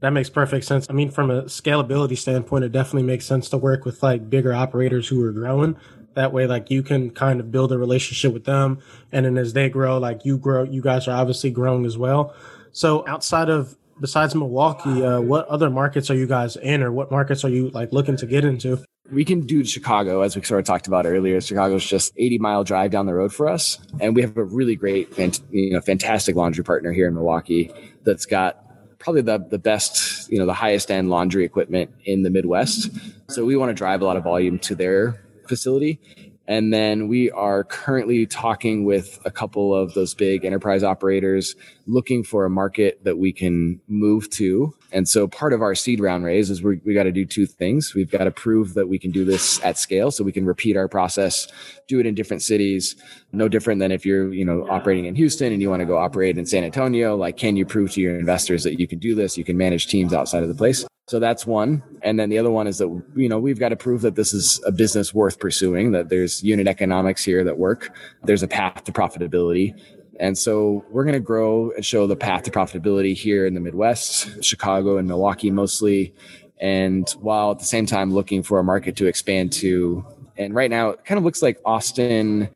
[0.00, 0.88] That makes perfect sense.
[0.90, 4.52] I mean, from a scalability standpoint, it definitely makes sense to work with like bigger
[4.52, 5.76] operators who are growing
[6.14, 8.78] that way, like you can kind of build a relationship with them.
[9.10, 12.34] And then as they grow, like you grow, you guys are obviously growing as well.
[12.72, 17.10] So outside of, besides Milwaukee, uh, what other markets are you guys in or what
[17.10, 18.82] markets are you like looking to get into?
[19.10, 21.40] We can do Chicago, as we sort of talked about earlier.
[21.40, 23.78] Chicago's just 80 mile drive down the road for us.
[24.00, 25.18] And we have a really great,
[25.50, 27.70] you know, fantastic laundry partner here in Milwaukee
[28.04, 28.58] that's got
[28.98, 32.90] probably the, the best, you know, the highest end laundry equipment in the Midwest.
[33.28, 35.20] So we want to drive a lot of volume to their
[35.52, 36.00] facility.
[36.48, 41.54] And then we are currently talking with a couple of those big enterprise operators
[41.86, 44.74] looking for a market that we can move to.
[44.92, 47.46] And so part of our seed round raise is we, we got to do two
[47.46, 47.94] things.
[47.94, 50.76] We've got to prove that we can do this at scale so we can repeat
[50.76, 51.48] our process,
[51.88, 52.94] do it in different cities.
[53.32, 55.96] No different than if you're, you know, operating in Houston and you want to go
[55.96, 57.16] operate in San Antonio.
[57.16, 59.38] Like, can you prove to your investors that you can do this?
[59.38, 60.84] You can manage teams outside of the place.
[61.08, 61.82] So that's one.
[62.02, 64.32] And then the other one is that, you know, we've got to prove that this
[64.32, 67.94] is a business worth pursuing, that there's unit economics here that work.
[68.22, 69.78] There's a path to profitability.
[70.20, 73.60] And so we're going to grow and show the path to profitability here in the
[73.60, 76.14] Midwest, Chicago and Milwaukee mostly.
[76.60, 80.04] And while at the same time looking for a market to expand to.
[80.36, 82.48] And right now it kind of looks like Austin,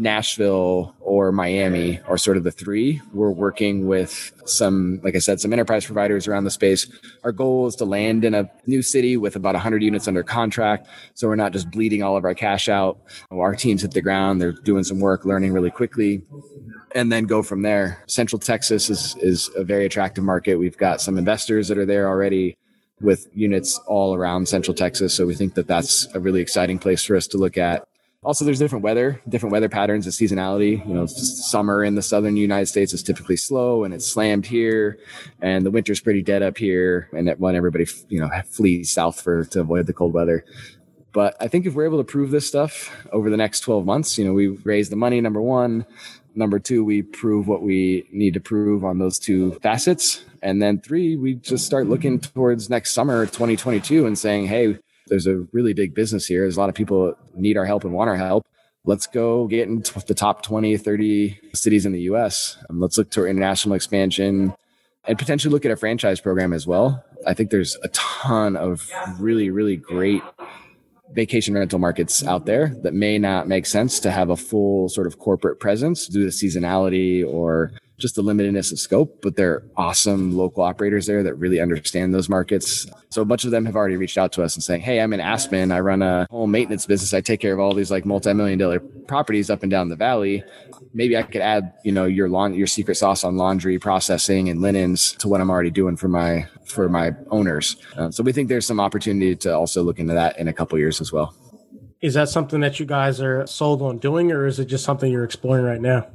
[0.00, 3.02] Nashville or Miami are sort of the three.
[3.12, 6.90] We're working with some, like I said, some enterprise providers around the space.
[7.22, 10.88] Our goal is to land in a new city with about 100 units under contract.
[11.12, 12.98] So we're not just bleeding all of our cash out.
[13.30, 14.40] Our teams hit the ground.
[14.40, 16.22] They're doing some work, learning really quickly,
[16.94, 18.02] and then go from there.
[18.06, 20.56] Central Texas is, is a very attractive market.
[20.56, 22.56] We've got some investors that are there already
[23.00, 25.14] with units all around Central Texas.
[25.14, 27.86] So we think that that's a really exciting place for us to look at
[28.22, 32.36] also there's different weather different weather patterns and seasonality you know summer in the southern
[32.36, 34.98] united states is typically slow and it's slammed here
[35.40, 39.20] and the winter's pretty dead up here and that when everybody you know flees south
[39.20, 40.44] for to avoid the cold weather
[41.12, 44.16] but I think if we're able to prove this stuff over the next 12 months,
[44.16, 45.84] you know, we raised the money, number one,
[46.34, 50.24] Number two, we prove what we need to prove on those two facets.
[50.42, 55.26] And then three, we just start looking towards next summer, 2022, and saying, hey, there's
[55.26, 56.42] a really big business here.
[56.42, 58.46] There's a lot of people need our help and want our help.
[58.84, 62.56] Let's go get into the top 20, 30 cities in the US.
[62.70, 64.54] Um, let's look to international expansion
[65.04, 67.04] and potentially look at a franchise program as well.
[67.26, 70.22] I think there's a ton of really, really great
[71.12, 75.06] vacation rental markets out there that may not make sense to have a full sort
[75.06, 80.36] of corporate presence due to seasonality or just the limitedness of scope, but they're awesome
[80.36, 82.86] local operators there that really understand those markets.
[83.10, 85.12] So a bunch of them have already reached out to us and saying, Hey, I'm
[85.12, 85.70] in Aspen.
[85.70, 87.14] I run a home maintenance business.
[87.14, 90.42] I take care of all these like multi-million dollar properties up and down the valley.
[90.92, 94.60] Maybe I could add, you know, your lawn, your secret sauce on laundry processing and
[94.60, 97.76] linens to what I'm already doing for my, for my owners.
[97.96, 100.78] Uh, so we think there's some opportunity to also look into that in a couple
[100.78, 101.34] years as well.
[102.00, 105.12] Is that something that you guys are sold on doing, or is it just something
[105.12, 106.06] you're exploring right now?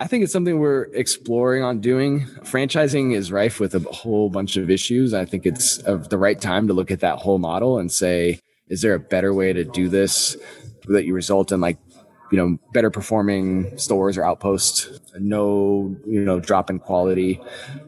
[0.00, 2.26] I think it's something we're exploring on doing.
[2.42, 5.14] Franchising is rife with a whole bunch of issues.
[5.14, 8.40] I think it's of the right time to look at that whole model and say,
[8.68, 10.36] is there a better way to do this
[10.88, 11.78] that you result in like,
[12.32, 17.40] you know, better performing stores or outposts, no, you know, drop in quality.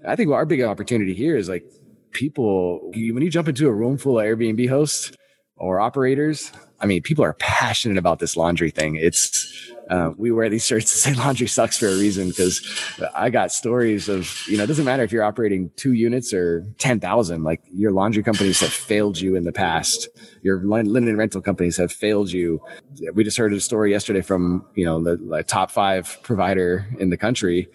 [0.07, 1.65] I think our big opportunity here is like
[2.13, 5.13] people, when you jump into a room full of Airbnb hosts
[5.57, 8.97] or operators, I mean, people are passionate about this laundry thing.
[8.97, 12.61] It's, uh, we wear these shirts that say laundry sucks for a reason because
[13.15, 16.67] I got stories of, you know, it doesn't matter if you're operating two units or
[16.79, 20.09] 10,000, like your laundry companies have failed you in the past.
[20.43, 22.61] Your linen rental companies have failed you.
[23.15, 27.11] We just heard a story yesterday from, you know, the, the top five provider in
[27.11, 27.69] the country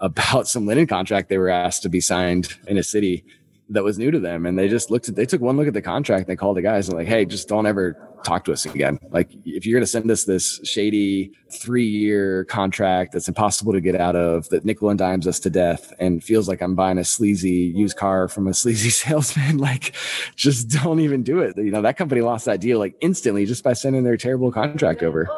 [0.00, 3.24] about some linen contract they were asked to be signed in a city
[3.68, 4.46] that was new to them.
[4.46, 6.28] And they just looked at, they took one look at the contract.
[6.28, 8.98] They called the guys and like, Hey, just don't ever talk to us again.
[9.10, 13.80] Like if you're going to send us this shady three year contract that's impossible to
[13.80, 16.98] get out of, that nickel and dimes us to death and feels like I'm buying
[16.98, 19.94] a sleazy used car from a sleazy salesman, like
[20.36, 21.56] just don't even do it.
[21.56, 25.02] You know, that company lost that deal like instantly just by sending their terrible contract
[25.02, 25.28] over.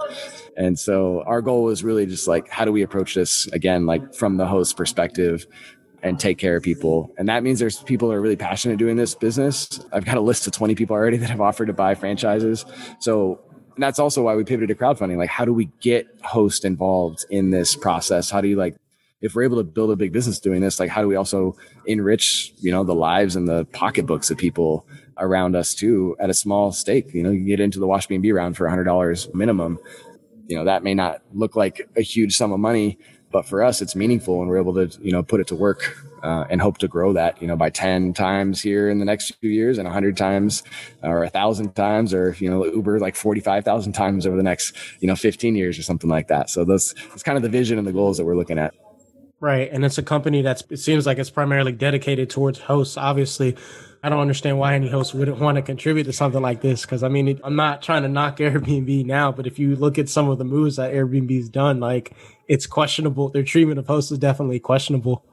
[0.57, 4.13] And so our goal was really just like, how do we approach this again, like
[4.13, 5.47] from the host perspective?
[6.03, 7.13] And take care of people.
[7.19, 9.81] And that means there's people that are really passionate doing this business.
[9.93, 12.65] I've got a list of 20 people already that have offered to buy franchises.
[13.01, 13.41] So
[13.79, 15.17] that's also why we pivoted to crowdfunding.
[15.17, 18.31] Like, how do we get host involved in this process?
[18.31, 18.77] How do you like,
[19.21, 21.57] if we're able to build a big business doing this, like, how do we also
[21.87, 26.35] enrich, you know, the lives and the pocketbooks of people around us too at a
[26.35, 27.15] small stake?
[27.15, 29.79] You know, you get into the Washbnb round for $100 minimum.
[30.47, 32.99] You know, that may not look like a huge sum of money,
[33.31, 35.97] but for us, it's meaningful and we're able to, you know, put it to work
[36.23, 39.35] uh, and hope to grow that, you know, by 10 times here in the next
[39.37, 40.63] few years and 100 times
[41.03, 45.09] or a thousand times or, you know, Uber like 45,000 times over the next, you
[45.09, 46.51] know, 15 years or something like that.
[46.51, 48.75] So those, that's kind of the vision and the goals that we're looking at.
[49.41, 49.71] Right.
[49.71, 52.97] And it's a company that's, it seems like it's primarily dedicated towards hosts.
[52.97, 53.57] Obviously,
[54.03, 56.87] I don't understand why any host wouldn't want to contribute to something like this.
[56.87, 60.09] Cause I mean, I'm not trying to knock Airbnb now, but if you look at
[60.09, 62.15] some of the moves that Airbnb's done, like
[62.47, 63.29] it's questionable.
[63.29, 65.25] Their treatment of hosts is definitely questionable.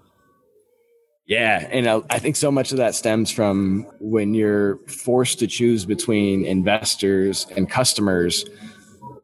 [1.27, 5.47] Yeah, and uh, I think so much of that stems from when you're forced to
[5.47, 8.45] choose between investors and customers.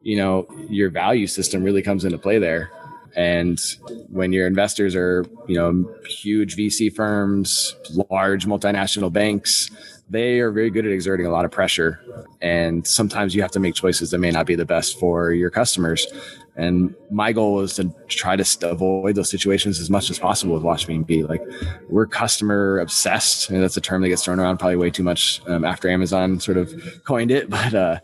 [0.00, 2.72] You know, your value system really comes into play there.
[3.16, 3.60] And
[4.08, 7.76] when your investors are, you know, huge VC firms,
[8.10, 9.70] large multinational banks,
[10.08, 12.00] they are very good at exerting a lot of pressure.
[12.40, 15.50] And sometimes you have to make choices that may not be the best for your
[15.50, 16.06] customers.
[16.54, 20.62] And my goal is to try to avoid those situations as much as possible with
[20.62, 21.28] Washbnb.
[21.28, 21.42] Like
[21.88, 25.40] we're customer obsessed, and that's a term that gets thrown around probably way too much
[25.46, 27.48] um, after Amazon sort of coined it.
[27.62, 28.00] But uh,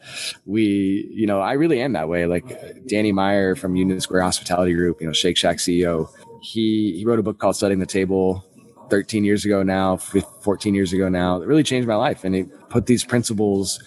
[0.46, 2.26] we, you know, I really am that way.
[2.26, 6.08] Like Danny Meyer from Union Square Hospitality Group, you know, Shake Shack CEO,
[6.40, 8.44] he he wrote a book called Setting the Table
[8.90, 12.24] 13 years ago now, 14 years ago now, that really changed my life.
[12.24, 13.80] And it put these principles,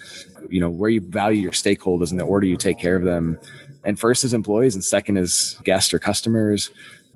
[0.48, 3.38] you know, where you value your stakeholders and the order you take care of them
[3.84, 6.70] and first is employees and second is guests or customers.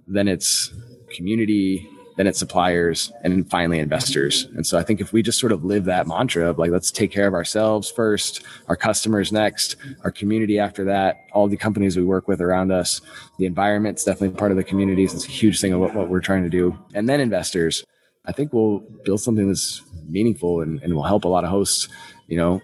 [0.07, 0.73] Then it's
[1.15, 4.49] community then it's suppliers and then finally investors.
[4.57, 6.91] And so i think if we just sort of live that mantra of like let's
[6.91, 11.97] take care of ourselves first our customers next our community after that all the companies
[11.97, 13.01] we work with around us
[13.39, 16.21] the environment's definitely part of the communities it's a huge thing of what, what we're
[16.21, 16.77] trying to do.
[16.95, 17.85] And then investors.
[18.25, 21.89] I think we'll build something that's meaningful and, and will help a lot of hosts
[22.29, 22.61] you know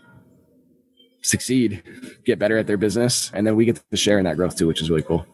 [1.23, 1.83] succeed,
[2.25, 4.67] get better at their business, and then we get to share in that growth too,
[4.67, 5.27] which is really cool.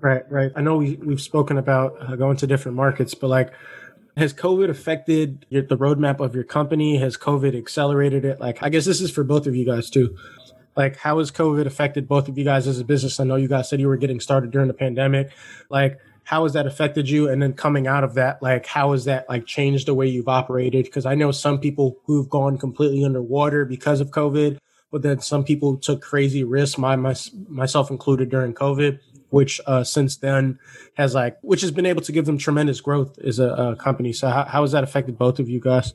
[0.00, 0.52] Right, right.
[0.54, 3.52] I know we we've spoken about uh, going to different markets, but like,
[4.16, 6.98] has COVID affected your, the roadmap of your company?
[6.98, 8.40] Has COVID accelerated it?
[8.40, 10.16] Like, I guess this is for both of you guys too.
[10.76, 13.18] Like, how has COVID affected both of you guys as a business?
[13.18, 15.30] I know you guys said you were getting started during the pandemic.
[15.70, 17.28] Like, how has that affected you?
[17.28, 20.28] And then coming out of that, like, how has that like changed the way you've
[20.28, 20.84] operated?
[20.84, 24.58] Because I know some people who've gone completely underwater because of COVID,
[24.90, 27.14] but then some people took crazy risks, my, my
[27.48, 28.98] myself included during COVID,
[29.30, 30.58] which uh, since then
[30.94, 34.12] has like, which has been able to give them tremendous growth as a, a company.
[34.12, 35.92] So how, how has that affected both of you guys?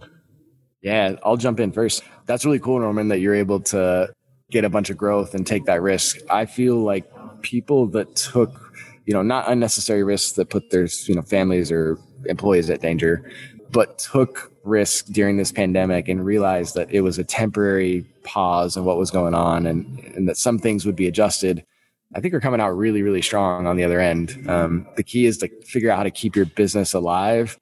[0.82, 2.04] Yeah, I'll jump in first.
[2.26, 4.14] That's really cool, Norman, that you're able to
[4.50, 6.18] get a bunch of growth and take that risk.
[6.30, 7.06] I feel like
[7.42, 8.72] people that took
[9.06, 13.30] you know, not unnecessary risks that put their, you know, families or employees at danger,
[13.72, 18.86] but took risk during this pandemic and realized that it was a temporary pause in
[18.86, 21.66] what was going on and, and that some things would be adjusted.
[22.14, 24.46] I think we're coming out really, really strong on the other end.
[24.48, 27.58] Um, the key is to figure out how to keep your business alive,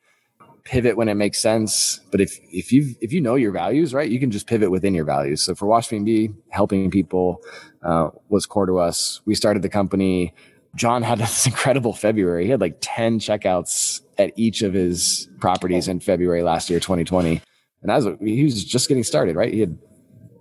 [0.64, 2.00] pivot when it makes sense.
[2.12, 4.94] But if, if you, if you know your values, right, you can just pivot within
[4.94, 5.42] your values.
[5.42, 7.42] So for Washbnb, helping people,
[7.84, 9.22] uh, was core to us.
[9.26, 10.34] We started the company
[10.76, 12.46] John had this incredible February.
[12.46, 17.42] He had like 10 checkouts at each of his properties in February last year, 2020.
[17.82, 19.54] And as he was just getting started, right?
[19.54, 19.78] He had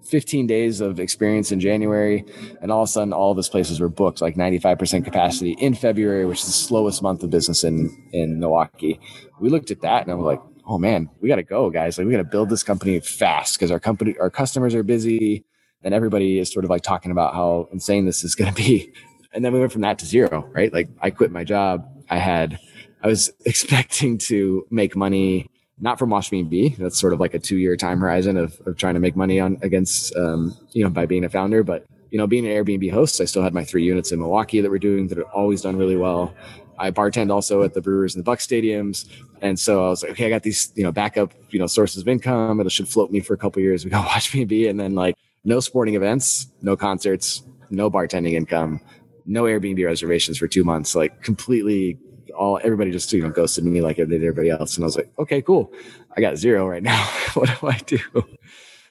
[0.08, 2.24] 15 days of experience in January,
[2.60, 5.74] and all of a sudden, all of his places were booked, like 95% capacity in
[5.74, 8.98] February, which is the slowest month of business in in Milwaukee.
[9.38, 11.98] We looked at that, and I was like, "Oh man, we got to go, guys!
[11.98, 15.44] Like, we got to build this company fast because our company, our customers are busy,
[15.82, 18.92] and everybody is sort of like talking about how insane this is going to be."
[19.32, 20.72] And then we went from that to zero, right?
[20.72, 21.86] Like I quit my job.
[22.10, 22.58] I had,
[23.02, 26.76] I was expecting to make money, not from Washbnb.
[26.76, 29.38] That's sort of like a two year time horizon of, of trying to make money
[29.40, 31.62] on against, um, you know, by being a founder.
[31.62, 34.60] But, you know, being an Airbnb host, I still had my three units in Milwaukee
[34.60, 36.34] that were doing that had always done really well.
[36.78, 39.06] I bartend also at the Brewers and the Buck stadiums.
[39.42, 42.02] And so I was like, okay, I got these, you know, backup, you know, sources
[42.02, 42.60] of income.
[42.60, 43.84] It should float me for a couple years.
[43.84, 44.70] We got Washbnb.
[44.70, 48.80] And then like no sporting events, no concerts, no bartending income
[49.28, 51.98] no Airbnb reservations for two months, like completely
[52.36, 54.76] all everybody just you know ghosted me like they did everybody else.
[54.76, 55.72] And I was like, okay, cool.
[56.16, 57.04] I got zero right now.
[57.34, 57.98] what do I do?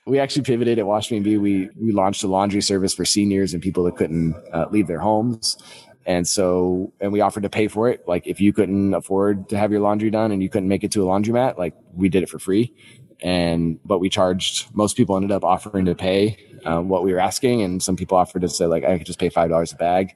[0.05, 1.25] We actually pivoted at Washbnb.
[1.39, 4.99] We we launched a laundry service for seniors and people that couldn't uh, leave their
[4.99, 5.57] homes.
[6.05, 8.07] And so, and we offered to pay for it.
[8.07, 10.91] Like if you couldn't afford to have your laundry done and you couldn't make it
[10.93, 12.73] to a laundromat, like we did it for free.
[13.21, 17.19] And, but we charged, most people ended up offering to pay um, what we were
[17.19, 17.61] asking.
[17.61, 20.15] And some people offered to say like, I could just pay $5 a bag.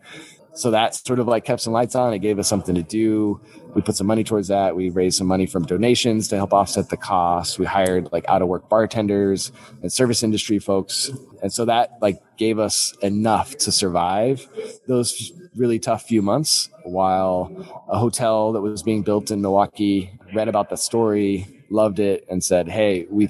[0.54, 2.14] So that sort of like kept some lights on.
[2.14, 3.40] It gave us something to do.
[3.74, 4.76] We put some money towards that.
[4.76, 7.58] We raised some money from donations to help offset the costs.
[7.58, 11.10] We hired like out of work bartenders and service industry folks.
[11.42, 14.48] And so that like gave us enough to survive
[14.88, 17.52] those really tough few months while
[17.88, 22.44] a hotel that was being built in Milwaukee read about the story, loved it and
[22.44, 23.30] said, Hey, we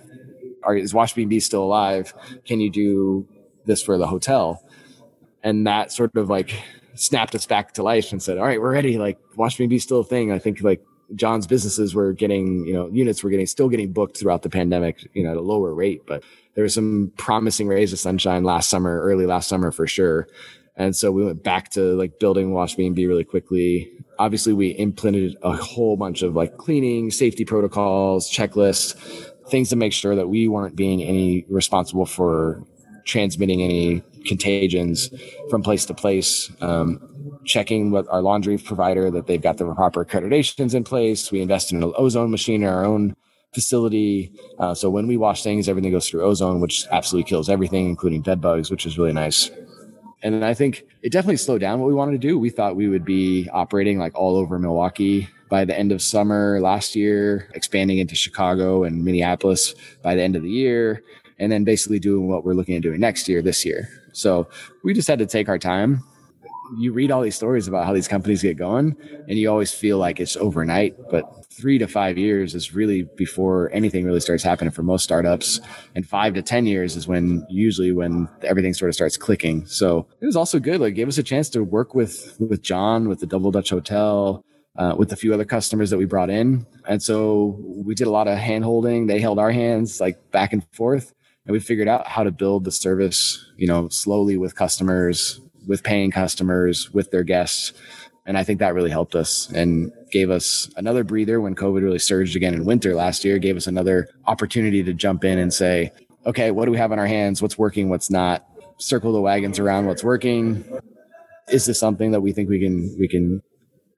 [0.63, 2.13] are, is Washbnb still alive?
[2.45, 3.27] Can you do
[3.65, 4.63] this for the hotel?
[5.43, 6.53] And that sort of like
[6.95, 8.97] snapped us back to life and said, all right, we're ready.
[8.97, 10.31] Like Washbnb still a thing.
[10.31, 10.83] I think like
[11.15, 15.07] John's businesses were getting, you know, units were getting, still getting booked throughout the pandemic,
[15.13, 16.23] you know, at a lower rate, but
[16.53, 20.27] there was some promising rays of sunshine last summer, early last summer for sure.
[20.75, 23.91] And so we went back to like building Washbnb really quickly.
[24.21, 28.93] Obviously we implemented a whole bunch of like cleaning, safety protocols, checklists,
[29.49, 32.63] things to make sure that we weren't being any responsible for
[33.03, 35.09] transmitting any contagions
[35.49, 36.51] from place to place.
[36.61, 37.01] Um,
[37.45, 41.31] checking with our laundry provider that they've got the proper accreditations in place.
[41.31, 43.15] We invested in an ozone machine in our own
[43.55, 44.31] facility.
[44.59, 48.21] Uh, so when we wash things, everything goes through ozone, which absolutely kills everything, including
[48.21, 49.49] bed bugs, which is really nice.
[50.23, 52.37] And I think it definitely slowed down what we wanted to do.
[52.37, 56.59] We thought we would be operating like all over Milwaukee by the end of summer
[56.61, 61.03] last year, expanding into Chicago and Minneapolis by the end of the year,
[61.39, 63.89] and then basically doing what we're looking at doing next year, this year.
[64.13, 64.47] So
[64.83, 66.03] we just had to take our time.
[66.77, 68.95] You read all these stories about how these companies get going,
[69.27, 73.69] and you always feel like it's overnight, but three to five years is really before
[73.73, 75.59] anything really starts happening for most startups.
[75.95, 79.65] And five to 10 years is when usually when everything sort of starts clicking.
[79.65, 80.79] So it was also good.
[80.79, 84.43] Like gave us a chance to work with, with John, with the Dubbel Dutch Hotel,
[84.77, 86.65] uh, with a few other customers that we brought in.
[86.87, 89.07] And so we did a lot of hand holding.
[89.07, 91.13] They held our hands like back and forth.
[91.45, 95.83] And we figured out how to build the service, you know, slowly with customers, with
[95.83, 97.73] paying customers, with their guests.
[98.25, 101.99] And I think that really helped us and gave us another breather when COVID really
[101.99, 105.91] surged again in winter last year, gave us another opportunity to jump in and say,
[106.25, 107.41] okay, what do we have on our hands?
[107.41, 107.89] What's working?
[107.89, 108.45] What's not?
[108.77, 110.63] Circle the wagons around what's working.
[111.49, 113.41] Is this something that we think we can, we can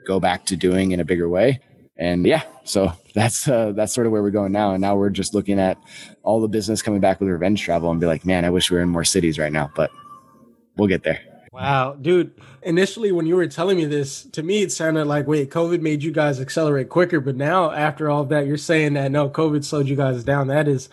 [0.06, 1.60] go back to doing in a bigger way.
[1.98, 4.72] And yeah, so that's uh, that's sort of where we're going now.
[4.72, 5.78] And now we're just looking at
[6.24, 8.78] all the business coming back with revenge travel and be like, man, I wish we
[8.78, 9.72] were in more cities right now.
[9.76, 9.92] But
[10.78, 11.22] we'll get there.
[11.54, 12.32] Wow, dude.
[12.64, 16.02] Initially, when you were telling me this, to me, it sounded like, wait, COVID made
[16.02, 17.20] you guys accelerate quicker.
[17.20, 20.48] But now, after all of that, you're saying that no, COVID slowed you guys down.
[20.48, 20.90] That is,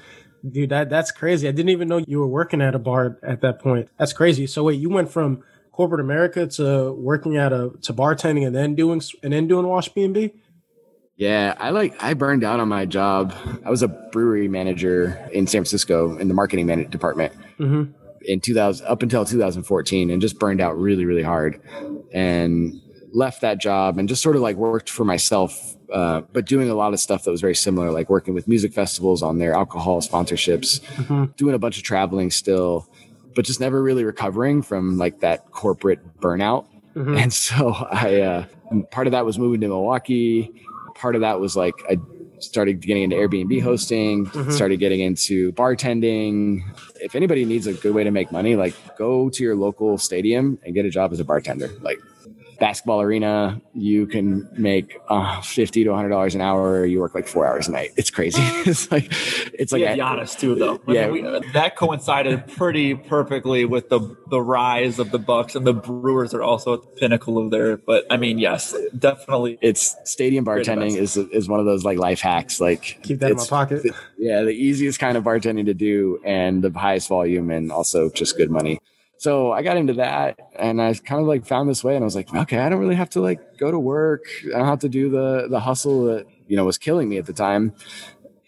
[0.46, 1.48] dude, that that's crazy.
[1.48, 3.88] I didn't even know you were working at a bar at that point.
[3.98, 4.46] That's crazy.
[4.46, 5.42] So wait, you went from
[5.72, 10.30] corporate America to working at a to bartending and then doing and then doing Washbnb.
[11.16, 13.34] Yeah, I like I burned out on my job.
[13.64, 17.32] I was a brewery manager in San Francisco in the marketing man- department.
[17.58, 17.92] Mm-hmm
[18.22, 21.60] in 2000 up until 2014 and just burned out really really hard
[22.12, 22.80] and
[23.12, 26.74] left that job and just sort of like worked for myself uh, but doing a
[26.74, 30.00] lot of stuff that was very similar like working with music festivals on their alcohol
[30.00, 31.24] sponsorships mm-hmm.
[31.36, 32.88] doing a bunch of traveling still
[33.34, 37.16] but just never really recovering from like that corporate burnout mm-hmm.
[37.16, 38.44] and so i uh,
[38.90, 40.52] part of that was moving to milwaukee
[40.94, 41.98] part of that was like i
[42.42, 44.50] started getting into Airbnb hosting, mm-hmm.
[44.50, 46.62] started getting into bartending.
[46.96, 50.58] If anybody needs a good way to make money, like go to your local stadium
[50.64, 51.70] and get a job as a bartender.
[51.80, 52.00] Like
[52.60, 56.84] basketball arena, you can make uh, fifty to hundred dollars an hour.
[56.84, 57.90] You work like four hours a night.
[57.96, 58.42] It's crazy.
[58.42, 59.06] it's like
[59.58, 60.80] it's like yeah, Giannis too, though.
[60.86, 65.56] I yeah, mean, we, that coincided pretty perfectly with the the rise of the Bucks
[65.56, 67.78] and the Brewers are also at the pinnacle of their.
[67.78, 69.58] But I mean, yes, definitely.
[69.60, 72.60] It's stadium bartending is is one of those like life hacks.
[72.60, 73.86] Like keep that in my pocket.
[74.18, 78.36] Yeah, the easiest kind of bartending to do and the highest volume and also just
[78.36, 78.80] good money
[79.20, 82.06] so I got into that and I kind of like found this way and I
[82.06, 84.24] was like, okay, I don't really have to like go to work.
[84.46, 87.26] I don't have to do the the hustle that, you know, was killing me at
[87.26, 87.74] the time.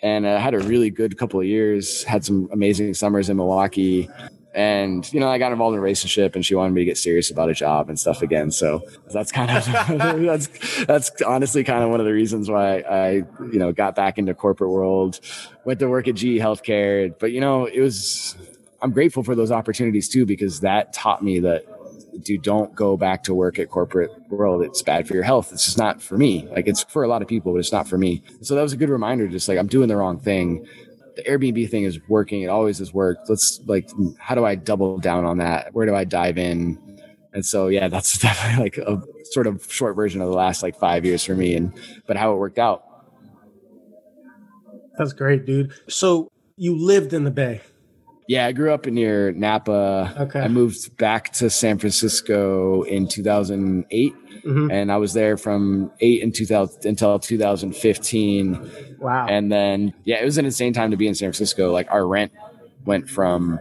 [0.03, 4.09] And I had a really good couple of years, had some amazing summers in Milwaukee.
[4.55, 6.97] And, you know, I got involved in a relationship and she wanted me to get
[6.97, 8.51] serious about a job and stuff again.
[8.51, 8.81] So
[9.13, 9.67] that's kind of,
[10.23, 13.11] that's, that's honestly kind of one of the reasons why I,
[13.41, 15.21] you know, got back into corporate world,
[15.67, 17.15] went to work at GE Healthcare.
[17.19, 18.37] But, you know, it was,
[18.83, 21.65] I'm grateful for those opportunities too, because that taught me that
[22.23, 24.63] dude, don't go back to work at corporate world.
[24.63, 25.53] It's bad for your health.
[25.53, 26.49] It's just not for me.
[26.51, 28.23] Like it's for a lot of people, but it's not for me.
[28.43, 29.29] So that was a good reminder.
[29.29, 30.67] Just like I'm doing the wrong thing.
[31.17, 32.43] The Airbnb thing is working.
[32.43, 33.29] It always has worked.
[33.29, 35.75] Let's like, how do I double down on that?
[35.75, 36.79] Where do I dive in?
[37.35, 39.03] And so, yeah, that's definitely like a
[39.33, 41.73] sort of short version of the last like five years for me and,
[42.07, 42.85] but how it worked out.
[44.99, 45.73] That's great, dude.
[45.89, 47.63] So you lived in the Bay.
[48.33, 50.15] Yeah, I grew up near Napa.
[50.21, 50.41] Okay.
[50.41, 54.71] I moved back to San Francisco in 2008, mm-hmm.
[54.71, 58.97] and I was there from eight in 2000 until 2015.
[58.99, 59.27] Wow.
[59.29, 61.73] And then, yeah, it was an insane time to be in San Francisco.
[61.73, 62.33] Like our rent
[62.87, 63.61] went from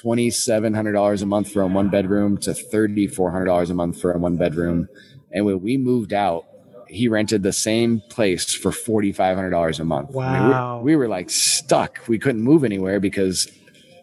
[0.00, 3.70] twenty seven hundred dollars a month for a one bedroom to thirty four hundred dollars
[3.70, 4.88] a month for a one bedroom.
[5.32, 6.46] And when we moved out,
[6.86, 10.10] he rented the same place for forty five hundred dollars a month.
[10.10, 10.26] Wow.
[10.26, 12.06] I mean, we, we were like stuck.
[12.06, 13.50] We couldn't move anywhere because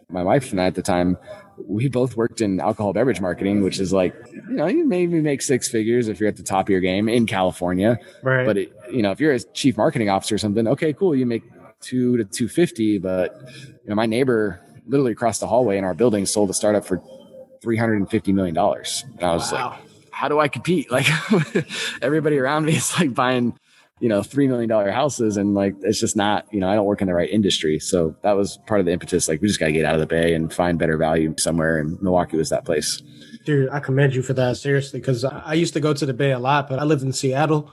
[0.08, 1.16] my wife and I at the time,
[1.58, 5.42] we both worked in alcohol beverage marketing, which is like, you know, you maybe make
[5.42, 7.98] six figures if you're at the top of your game in California.
[8.22, 8.44] Right.
[8.44, 11.14] But, it, you know, if you're a chief marketing officer or something, okay, cool.
[11.14, 11.44] You make
[11.80, 12.98] two to 250.
[12.98, 16.84] But, you know, my neighbor literally across the hallway in our building sold a startup
[16.84, 17.02] for
[17.62, 18.56] $350 million.
[18.56, 19.70] And I was wow.
[19.70, 19.80] like,
[20.10, 20.88] how do I compete?
[20.94, 21.06] Like
[22.02, 23.58] everybody around me is like buying
[24.00, 25.36] you know, $3 million houses.
[25.36, 27.78] And like, it's just not, you know, I don't work in the right industry.
[27.78, 29.28] So that was part of the impetus.
[29.28, 31.78] Like, we just got to get out of the Bay and find better value somewhere.
[31.78, 33.00] And Milwaukee was that place.
[33.44, 34.56] Dude, I commend you for that.
[34.56, 35.00] Seriously.
[35.00, 37.72] Cause I used to go to the Bay a lot, but I lived in Seattle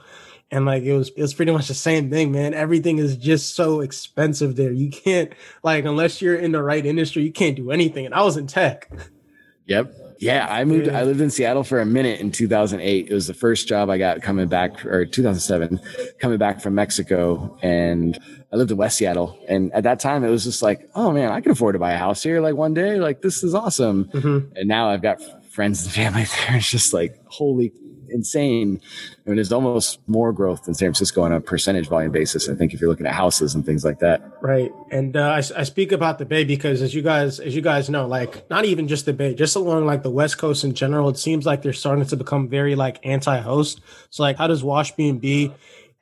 [0.52, 3.56] and like it was it was pretty much the same thing man everything is just
[3.56, 5.32] so expensive there you can't
[5.64, 8.48] like unless you're in the right industry you can't do anything and i was in
[8.48, 8.92] tech
[9.66, 10.88] yep yeah, I moved.
[10.88, 13.10] I lived in Seattle for a minute in 2008.
[13.10, 15.80] It was the first job I got coming back, or 2007,
[16.20, 18.20] coming back from Mexico, and
[18.54, 19.36] I lived in West Seattle.
[19.50, 21.94] And at that time, it was just like, oh man, I can afford to buy
[21.94, 22.40] a house here.
[22.40, 24.06] Like one day, like this is awesome.
[24.06, 24.56] Mm-hmm.
[24.58, 26.58] And now I've got friends and family there.
[26.58, 27.74] It's just like, holy
[28.12, 28.82] insane.
[29.26, 32.50] I mean, there's almost more growth in San Francisco on a percentage volume basis.
[32.50, 34.22] I think if you're looking at houses and things like that.
[34.42, 34.72] Right.
[34.92, 37.90] And uh, I, I speak about the Bay because as you guys, as you guys
[37.90, 41.10] know, like not even just the Bay, just along like the West Coast in general,
[41.10, 43.82] it seems like they're starting to become very like anti-host.
[44.10, 45.54] So like, how does Washbnb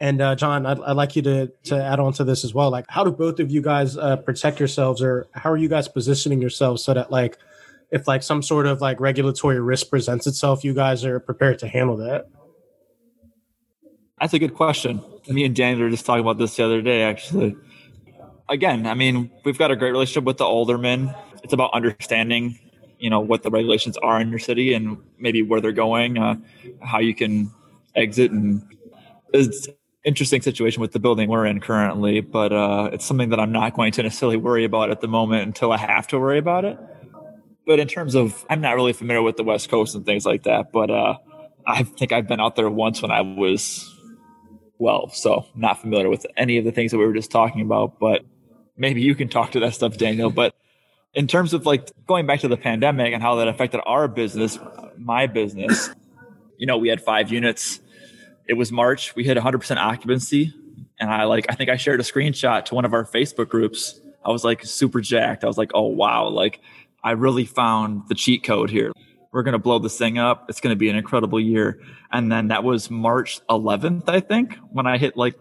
[0.02, 2.70] and uh, John, I'd, I'd, like you to to add on to this as well.
[2.70, 5.88] Like, how do both of you guys uh, protect yourselves, or how are you guys
[5.88, 7.38] positioning yourselves so that like
[7.92, 11.68] if like some sort of like regulatory risk presents itself, you guys are prepared to
[11.68, 12.28] handle that?
[14.20, 15.02] That's a good question.
[15.28, 17.56] Me and Daniel were just talking about this the other day, actually.
[18.50, 21.14] Again, I mean, we've got a great relationship with the aldermen.
[21.44, 22.60] It's about understanding,
[23.00, 26.36] you know, what the regulations are in your city and maybe where they're going, uh,
[26.82, 27.52] how you can
[27.96, 28.32] exit.
[28.32, 28.62] And
[29.34, 29.68] it's
[30.04, 33.74] interesting situation with the building we're in currently, but uh, it's something that I'm not
[33.74, 36.78] going to necessarily worry about at the moment until I have to worry about it
[37.70, 40.42] But in terms of, I'm not really familiar with the West Coast and things like
[40.46, 40.72] that.
[40.72, 41.20] But uh,
[41.68, 43.96] I think I've been out there once when I was
[44.80, 48.00] 12, so not familiar with any of the things that we were just talking about.
[48.00, 48.26] But
[48.76, 50.32] maybe you can talk to that stuff, Daniel.
[50.32, 50.56] But
[51.14, 54.58] in terms of like going back to the pandemic and how that affected our business,
[54.98, 55.92] my business,
[56.58, 57.82] you know, we had five units.
[58.48, 59.16] It was March.
[59.16, 60.56] We hit 100% occupancy.
[61.00, 64.02] And I like, I think I shared a screenshot to one of our Facebook groups.
[64.26, 65.44] I was like super jacked.
[65.44, 66.30] I was like, oh, wow.
[66.30, 66.62] Like,
[67.04, 68.92] I really found the cheat code here.
[69.32, 70.46] We're going to blow this thing up.
[70.50, 71.80] It's going to be an incredible year.
[72.12, 75.36] And then that was March 11th, I think, when I hit like,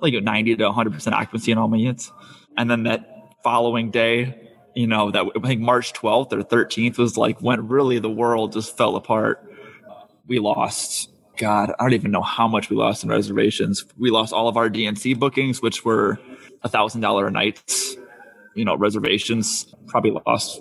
[0.00, 2.12] like 90 to 100% occupancy in all my units.
[2.56, 3.08] And then that
[3.42, 4.38] following day,
[4.74, 8.52] you know, that I think March 12th or 13th was like when really the world
[8.52, 9.42] just fell apart.
[10.26, 13.84] We lost, God, I don't even know how much we lost in reservations.
[13.96, 16.18] We lost all of our DNC bookings, which were
[16.62, 17.62] a thousand dollar a night,
[18.54, 19.72] you know, reservations.
[19.86, 20.60] Probably lost,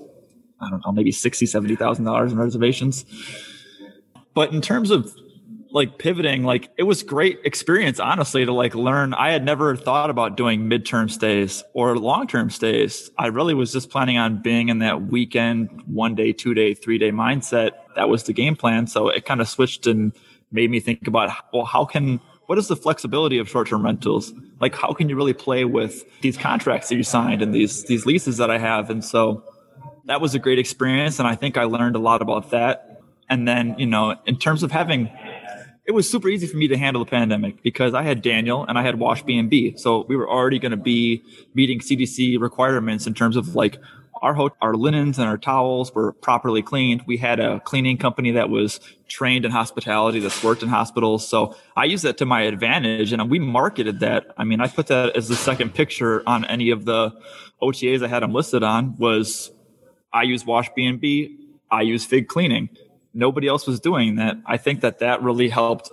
[0.63, 3.05] I don't know, maybe sixty, seventy thousand dollars in reservations.
[4.33, 5.13] But in terms of
[5.73, 9.13] like pivoting like it was great experience honestly to like learn.
[9.15, 13.09] I had never thought about doing midterm stays or long-term stays.
[13.17, 16.99] I really was just planning on being in that weekend one day two day three
[16.99, 17.71] day mindset.
[17.95, 18.85] That was the game plan.
[18.85, 20.13] So it kind of switched and
[20.51, 24.31] made me think about well how can what is the flexibility of short-term rentals?
[24.61, 28.05] Like how can you really play with these contracts that you signed and these these
[28.05, 28.91] leases that i have?
[28.91, 29.43] And so
[30.05, 33.47] that was a great experience and i think i learned a lot about that and
[33.47, 35.09] then you know in terms of having
[35.85, 38.79] it was super easy for me to handle the pandemic because I had Daniel and
[38.79, 39.77] I had Washbnb.
[39.77, 41.23] So we were already going to be
[41.53, 43.77] meeting CDC requirements in terms of like
[44.21, 47.03] our ho- our linens and our towels were properly cleaned.
[47.05, 48.79] We had a cleaning company that was
[49.09, 51.27] trained in hospitality that's worked in hospitals.
[51.27, 54.27] So I used that to my advantage and we marketed that.
[54.37, 57.11] I mean, I put that as the second picture on any of the
[57.61, 59.51] OTAs I had them listed on was
[60.13, 61.37] I use Washbnb.
[61.71, 62.69] I use Fig Cleaning
[63.13, 64.37] nobody else was doing that.
[64.45, 65.91] I think that that really helped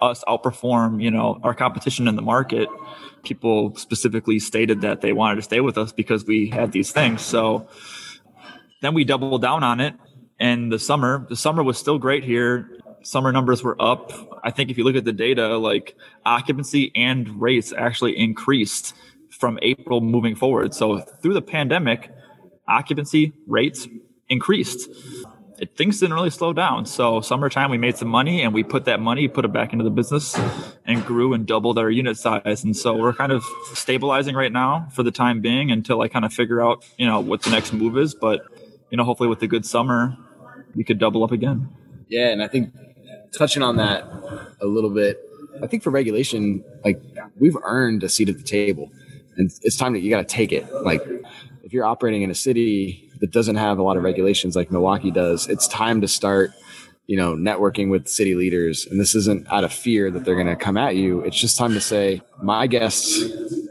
[0.00, 2.68] us outperform, you know, our competition in the market.
[3.22, 7.22] People specifically stated that they wanted to stay with us because we had these things.
[7.22, 7.68] So
[8.80, 9.94] then we doubled down on it.
[10.40, 12.68] And the summer, the summer was still great here.
[13.02, 14.12] Summer numbers were up.
[14.42, 18.94] I think if you look at the data, like occupancy and rates actually increased
[19.30, 20.74] from April moving forward.
[20.74, 22.10] So through the pandemic,
[22.68, 23.88] occupancy rates
[24.28, 24.88] increased
[25.62, 26.86] it, things didn't really slow down.
[26.86, 29.84] So summertime, we made some money and we put that money, put it back into
[29.84, 30.36] the business
[30.84, 32.64] and grew and doubled our unit size.
[32.64, 36.24] And so we're kind of stabilizing right now for the time being until I kind
[36.24, 38.12] of figure out, you know, what the next move is.
[38.12, 38.42] But,
[38.90, 40.16] you know, hopefully with the good summer,
[40.74, 41.68] we could double up again.
[42.08, 42.30] Yeah.
[42.30, 42.74] And I think
[43.32, 44.04] touching on that
[44.60, 45.20] a little bit,
[45.62, 47.00] I think for regulation, like
[47.38, 48.90] we've earned a seat at the table
[49.36, 50.70] and it's time that you got to take it.
[50.82, 51.02] Like
[51.62, 55.10] if you're operating in a city that doesn't have a lot of regulations like Milwaukee
[55.10, 56.52] does, it's time to start,
[57.06, 58.86] you know, networking with city leaders.
[58.86, 61.20] And this isn't out of fear that they're going to come at you.
[61.20, 63.22] It's just time to say, my guests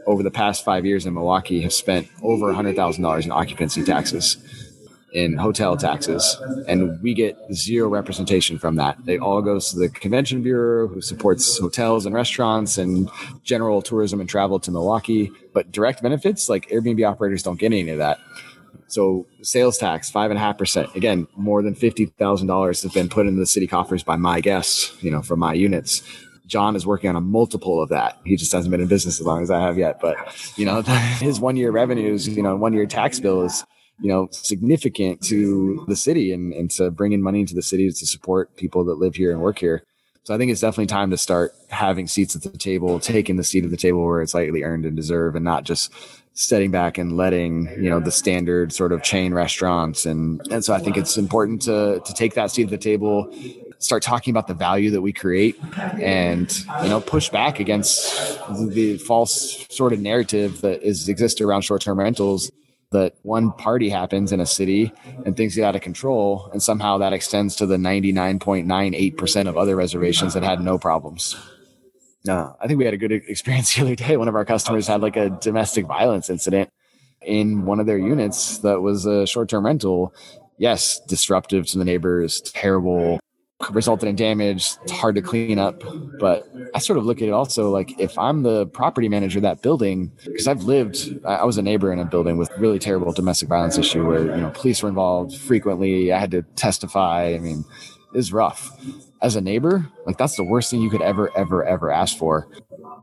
[0.06, 4.71] over the past five years in Milwaukee have spent over $100,000 in occupancy taxes
[5.12, 6.36] in hotel taxes,
[6.66, 8.96] and we get zero representation from that.
[9.06, 13.10] It all goes to the convention bureau, who supports hotels and restaurants and
[13.44, 15.30] general tourism and travel to Milwaukee.
[15.52, 18.20] But direct benefits, like Airbnb operators, don't get any of that.
[18.86, 20.94] So sales tax, five and a half percent.
[20.94, 24.40] Again, more than fifty thousand dollars has been put into the city coffers by my
[24.40, 26.02] guests, you know, from my units.
[26.46, 28.18] John is working on a multiple of that.
[28.24, 30.00] He just hasn't been in business as long as I have yet.
[30.00, 30.16] But
[30.56, 30.82] you know,
[31.20, 33.64] his one year revenues, you know, one year tax bill is
[34.00, 37.88] you know significant to the city and, and to bring in money into the city
[37.88, 39.84] to support people that live here and work here.
[40.24, 43.44] So I think it's definitely time to start having seats at the table, taking the
[43.44, 45.92] seat at the table where it's lightly earned and deserved, and not just
[46.34, 50.72] setting back and letting you know the standard sort of chain restaurants and and so
[50.72, 53.30] I think it's important to to take that seat at the table
[53.78, 55.56] start talking about the value that we create
[56.00, 56.50] and
[56.82, 58.40] you know push back against
[58.70, 62.50] the false sort of narrative that is exists around short-term rentals
[62.92, 64.92] that one party happens in a city
[65.26, 69.76] and things get out of control and somehow that extends to the 99.98% of other
[69.76, 71.36] reservations that had no problems
[72.24, 74.16] no, I think we had a good experience the other day.
[74.16, 76.70] One of our customers had like a domestic violence incident
[77.22, 80.14] in one of their units that was a short term rental.
[80.58, 83.18] Yes, disruptive to the neighbors, terrible,
[83.70, 84.76] resulted in damage.
[84.82, 85.82] It's hard to clean up.
[86.18, 89.42] But I sort of look at it also like if I'm the property manager of
[89.42, 93.12] that building, because I've lived, I was a neighbor in a building with really terrible
[93.12, 96.12] domestic violence issue where, you know, police were involved frequently.
[96.12, 97.34] I had to testify.
[97.34, 97.64] I mean,
[98.14, 98.70] is rough
[99.22, 102.48] as a neighbor, like that's the worst thing you could ever, ever, ever ask for.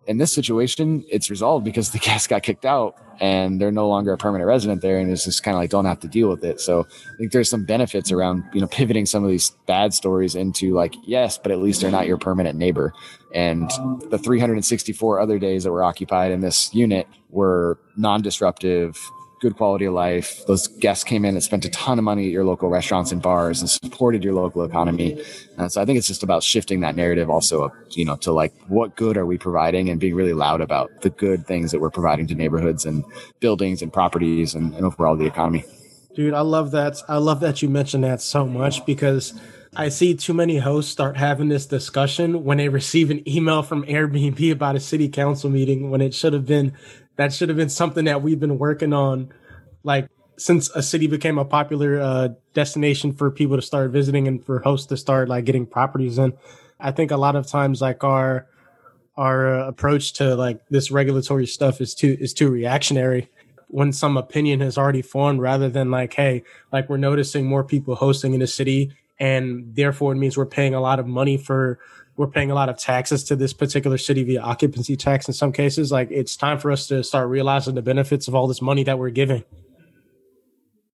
[0.10, 4.12] In this situation, it's resolved because the guest got kicked out and they're no longer
[4.12, 6.44] a permanent resident there and it's just kind of like don't have to deal with
[6.44, 6.60] it.
[6.60, 10.34] So I think there's some benefits around, you know, pivoting some of these bad stories
[10.34, 12.92] into like, yes, but at least they're not your permanent neighbor.
[13.36, 13.70] And
[14.10, 18.98] the 364 other days that were occupied in this unit were non-disruptive,
[19.40, 20.46] good quality of life.
[20.48, 23.22] Those guests came in and spent a ton of money at your local restaurants and
[23.22, 25.24] bars and supported your local economy.
[25.58, 28.54] Uh, so I think it's just about shifting that narrative also, you know, to like
[28.68, 31.90] what good are we providing and being really loud about the good things that we're
[31.90, 33.04] providing to neighborhoods and
[33.40, 35.64] buildings and properties and, and overall the economy.
[36.16, 37.02] Dude, I love that.
[37.08, 39.40] I love that you mentioned that so much because
[39.76, 43.84] I see too many hosts start having this discussion when they receive an email from
[43.84, 46.74] Airbnb about a city council meeting when it should have been
[47.20, 49.30] that should have been something that we've been working on
[49.84, 50.08] like
[50.38, 54.60] since a city became a popular uh, destination for people to start visiting and for
[54.60, 56.32] hosts to start like getting properties in.
[56.80, 58.48] I think a lot of times like our
[59.18, 63.30] our uh, approach to like this regulatory stuff is too is too reactionary.
[63.68, 67.96] When some opinion has already formed rather than like hey like we're noticing more people
[67.96, 71.80] hosting in the city and therefore it means we're paying a lot of money for
[72.20, 75.54] we're paying a lot of taxes to this particular city via occupancy tax in some
[75.54, 75.90] cases.
[75.90, 79.00] Like it's time for us to start realizing the benefits of all this money that
[79.00, 79.46] we're giving.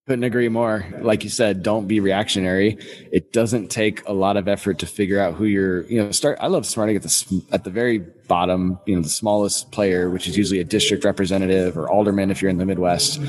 [0.06, 0.86] Couldn't agree more.
[1.00, 2.78] Like you said, don't be reactionary.
[3.10, 6.38] It doesn't take a lot of effort to figure out who you're, you know, start.
[6.40, 10.28] I love starting at the, at the very bottom, you know, the smallest player, which
[10.28, 13.20] is usually a district representative or alderman if you're in the Midwest.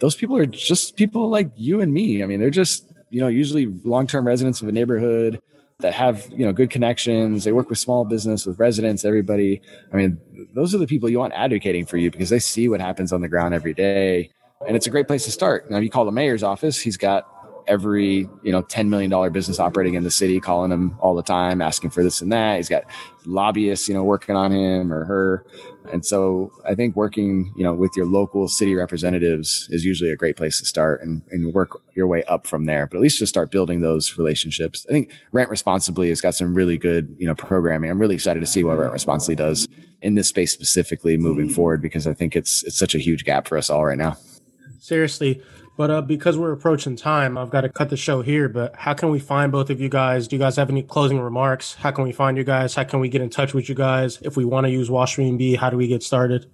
[0.00, 2.22] Those people are just people like you and me.
[2.22, 5.42] I mean, they're just, you know, usually long-term residents of a neighborhood
[5.80, 7.44] that have you know good connections.
[7.44, 9.60] They work with small business with residents everybody.
[9.92, 10.18] I mean
[10.54, 13.20] those are the people you want advocating for you because they see what happens on
[13.20, 14.30] the ground every day.
[14.66, 15.70] And it's a great place to start.
[15.70, 17.35] Now you call the mayor's office he's got
[17.66, 21.60] every you know $10 million business operating in the city calling him all the time
[21.60, 22.56] asking for this and that.
[22.56, 22.84] He's got
[23.24, 25.44] lobbyists you know working on him or her.
[25.92, 30.16] And so i think working you know with your local city representatives is usually a
[30.16, 33.18] great place to start and, and work your way up from there but at least
[33.18, 34.86] just start building those relationships.
[34.88, 37.90] I think rent responsibly has got some really good you know programming.
[37.90, 39.68] I'm really excited to see what rent responsibly does
[40.02, 43.48] in this space specifically moving forward because i think it's it's such a huge gap
[43.48, 44.16] for us all right now.
[44.78, 45.42] Seriously
[45.76, 48.48] but uh, because we're approaching time, I've got to cut the show here.
[48.48, 50.26] But how can we find both of you guys?
[50.26, 51.74] Do you guys have any closing remarks?
[51.74, 52.74] How can we find you guys?
[52.74, 54.18] How can we get in touch with you guys?
[54.22, 56.46] If we want to use Washbnb, how do we get started?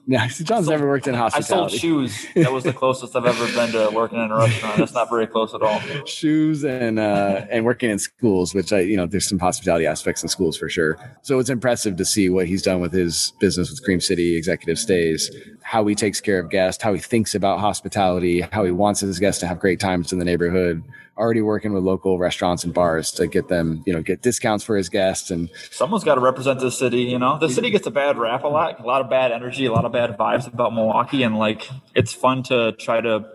[0.08, 1.74] yeah, John's never worked in hospitality.
[1.74, 2.26] I sold shoes.
[2.36, 4.76] That was the closest I've ever been to working in a restaurant.
[4.78, 5.80] That's not very close at all.
[6.04, 10.22] Shoes and uh, and working in schools, which I you know there's some hospitality aspects
[10.22, 10.96] in schools for sure.
[11.22, 14.78] So it's impressive to see what he's done with his business with Cream City Executive
[14.78, 15.30] Stays,
[15.62, 19.18] how he takes care of guests, how he thinks about hospitality, how he wants his
[19.18, 20.84] guests to have great times in the neighborhood
[21.16, 24.76] already working with local restaurants and bars to get them, you know, get discounts for
[24.76, 25.30] his guests.
[25.30, 27.02] And someone's got to represent the city.
[27.02, 29.66] You know, the city gets a bad rap a lot, a lot of bad energy,
[29.66, 33.26] a lot of bad vibes about Milwaukee, and like it's fun to try to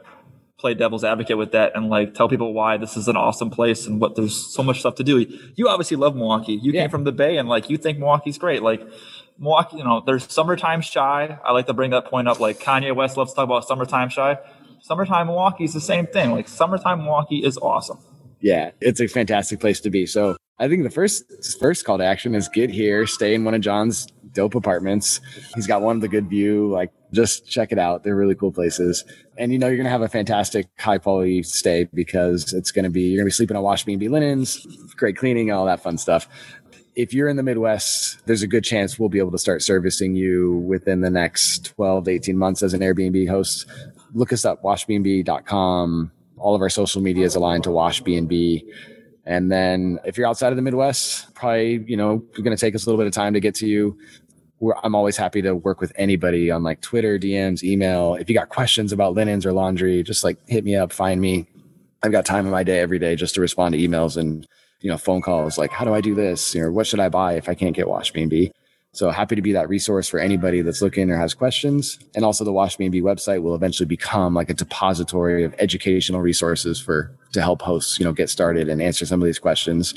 [0.58, 3.88] play devil's advocate with that and like tell people why this is an awesome place
[3.88, 5.26] and what there's so much stuff to do.
[5.56, 6.54] You obviously love Milwaukee.
[6.54, 6.82] You yeah.
[6.82, 8.62] came from the Bay and like you think Milwaukee's great.
[8.62, 8.88] Like
[9.40, 11.40] Milwaukee, you know, there's summertime Chi.
[11.44, 12.40] I like to bring that point up.
[12.40, 14.38] Like Kanye West loves to talk about summertime Chi
[14.82, 16.32] summertime Milwaukee is the same thing.
[16.32, 18.00] Like summertime Milwaukee is awesome.
[18.40, 20.06] Yeah, it's a fantastic place to be.
[20.06, 21.24] So I think the first
[21.60, 25.20] first call to action is get here, stay in one of John's dope apartments.
[25.56, 26.70] He's got one of the good view.
[26.70, 28.04] Like just check it out.
[28.04, 29.04] They're really cool places.
[29.38, 33.02] And you know, you're to have a fantastic high quality stay because it's to be,
[33.02, 34.66] you're to be sleeping on Washbnb linens,
[34.96, 36.28] great cleaning, all that fun stuff.
[36.94, 40.16] If you're in the Midwest, there's a good chance we'll be able to start servicing
[40.16, 43.66] you within the next 12 to 18 months as an Airbnb host
[44.14, 46.12] look us up, washbnb.com.
[46.38, 48.64] All of our social media is aligned to WashBnB.
[49.26, 52.86] And then if you're outside of the Midwest, probably, you know, going to take us
[52.86, 53.98] a little bit of time to get to you.
[54.60, 58.16] We're, I'm always happy to work with anybody on like Twitter, DMs, email.
[58.16, 61.48] If you got questions about linens or laundry, just like hit me up, find me.
[62.04, 64.48] I've got time in my day every day just to respond to emails and,
[64.80, 66.56] you know, phone calls like, how do I do this?
[66.56, 68.52] You know, what should I buy if I can't get WashBnB?
[68.94, 71.98] So happy to be that resource for anybody that's looking or has questions.
[72.14, 77.16] And also the Washbnb website will eventually become like a depository of educational resources for
[77.32, 79.94] to help hosts, you know, get started and answer some of these questions,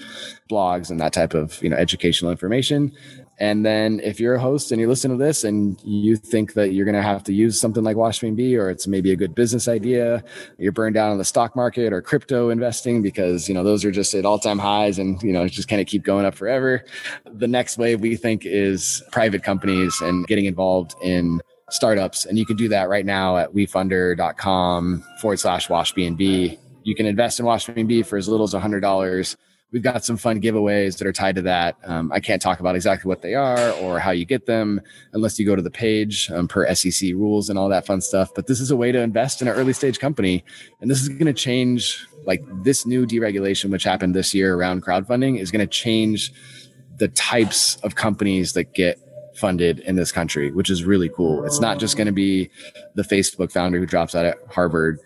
[0.48, 2.92] blogs and that type of, you know, educational information.
[3.38, 6.72] And then if you're a host and you listen to this and you think that
[6.72, 9.66] you're going to have to use something like Washbnb or it's maybe a good business
[9.66, 10.22] idea,
[10.58, 13.90] you're burned down on the stock market or crypto investing because, you know, those are
[13.90, 16.34] just at all time highs and, you know, it's just kind of keep going up
[16.34, 16.84] forever.
[17.24, 22.26] The next wave we think is private companies and getting involved in startups.
[22.26, 25.92] And you can do that right now at wefunder.com forward slash wash.
[25.96, 29.36] You can invest in Wash for as little as $100
[29.74, 31.76] we've got some fun giveaways that are tied to that.
[31.82, 34.80] Um, I can't talk about exactly what they are or how you get them
[35.12, 38.30] unless you go to the page um, per SEC rules and all that fun stuff.
[38.36, 40.44] But this is a way to invest in an early stage company.
[40.80, 44.84] And this is going to change like this new deregulation, which happened this year around
[44.84, 46.32] crowdfunding is going to change
[46.98, 49.00] the types of companies that get
[49.34, 51.44] funded in this country, which is really cool.
[51.44, 52.48] It's not just going to be
[52.94, 55.00] the Facebook founder who drops out at Harvard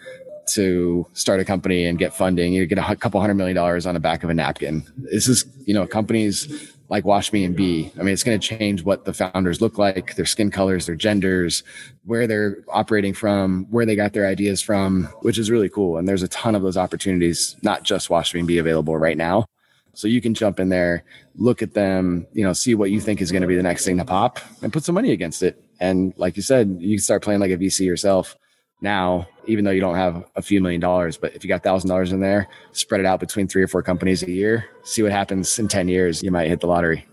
[0.52, 2.52] to start a company and get funding.
[2.52, 4.84] You get a couple hundred million dollars on the back of a napkin.
[4.96, 7.98] This is, you know, companies like Washbnb.
[7.98, 10.94] I mean, it's going to change what the founders look like, their skin colors, their
[10.94, 11.62] genders,
[12.04, 15.98] where they're operating from, where they got their ideas from, which is really cool.
[15.98, 19.46] And there's a ton of those opportunities, not just Washbnb available right now.
[19.94, 23.20] So you can jump in there, look at them, you know, see what you think
[23.20, 25.62] is going to be the next thing to pop and put some money against it.
[25.80, 28.36] And like you said, you can start playing like a VC yourself
[28.80, 31.88] now, even though you don't have a few million dollars, but if you got thousand
[31.88, 35.12] dollars in there, spread it out between three or four companies a year, see what
[35.12, 37.06] happens in 10 years, you might hit the lottery.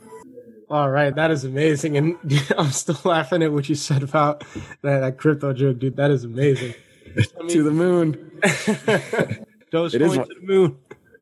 [0.70, 1.98] All right, that is amazing.
[1.98, 2.18] And
[2.58, 4.44] I'm still laughing at what you said about
[4.82, 5.96] that, that crypto joke, dude.
[5.96, 6.74] That is amazing.
[7.08, 8.14] I mean, to the moon.
[9.72, 10.78] Dogecoin is, to the moon.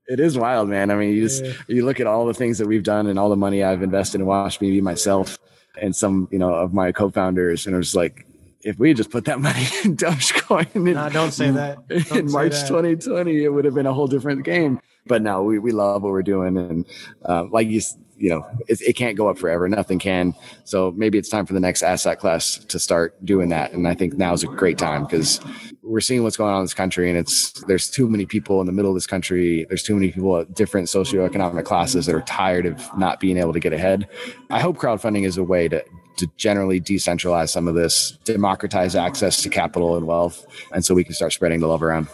[0.08, 0.92] It is wild, man.
[0.92, 1.54] I mean, you just yeah.
[1.68, 4.22] you look at all the things that we've done and all the money I've invested
[4.22, 5.38] in Wash Me myself
[5.82, 8.26] and some, you know, of my co-founders, and it was like
[8.64, 11.88] if we had just put that money in Dogecoin in, no, don't say that.
[11.88, 12.68] Don't in March that.
[12.68, 14.80] 2020, it would have been a whole different game.
[15.06, 16.58] But no, we, we love what we're doing.
[16.58, 16.86] And
[17.26, 17.82] uh, like you,
[18.16, 19.68] you know, it, it can't go up forever.
[19.68, 20.34] Nothing can.
[20.64, 23.74] So maybe it's time for the next asset class to start doing that.
[23.74, 25.42] And I think now is a great time because
[25.82, 28.68] we're seeing what's going on in this country and it's, there's too many people in
[28.68, 29.66] the middle of this country.
[29.68, 33.52] There's too many people at different socioeconomic classes that are tired of not being able
[33.52, 34.08] to get ahead.
[34.50, 35.84] I hope crowdfunding is a way to
[36.18, 41.04] to generally decentralize some of this, democratize access to capital and wealth, and so we
[41.04, 42.08] can start spreading the love around.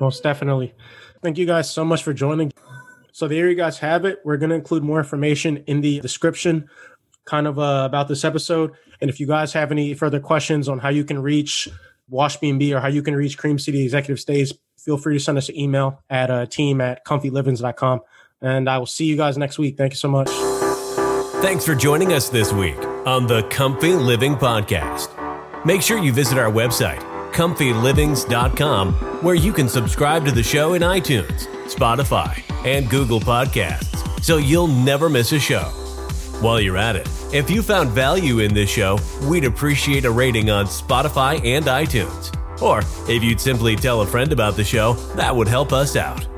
[0.00, 0.74] Most definitely.
[1.22, 2.52] Thank you guys so much for joining.
[3.12, 4.20] So there you guys have it.
[4.24, 6.68] We're going to include more information in the description
[7.24, 8.72] kind of uh, about this episode.
[9.00, 11.68] And if you guys have any further questions on how you can reach
[12.10, 15.48] Washbnb or how you can reach Cream City Executive Stays, feel free to send us
[15.48, 18.00] an email at uh, team at comfylivings.com.
[18.40, 19.76] And I will see you guys next week.
[19.76, 20.28] Thank you so much.
[21.42, 25.08] Thanks for joining us this week on the Comfy Living Podcast.
[25.64, 27.00] Make sure you visit our website,
[27.32, 33.92] comfylivings.com, where you can subscribe to the show in iTunes, Spotify, and Google Podcasts
[34.22, 35.64] so you'll never miss a show.
[36.40, 40.50] While you're at it, if you found value in this show, we'd appreciate a rating
[40.50, 42.32] on Spotify and iTunes.
[42.62, 42.80] Or
[43.10, 46.31] if you'd simply tell a friend about the show, that would help us out.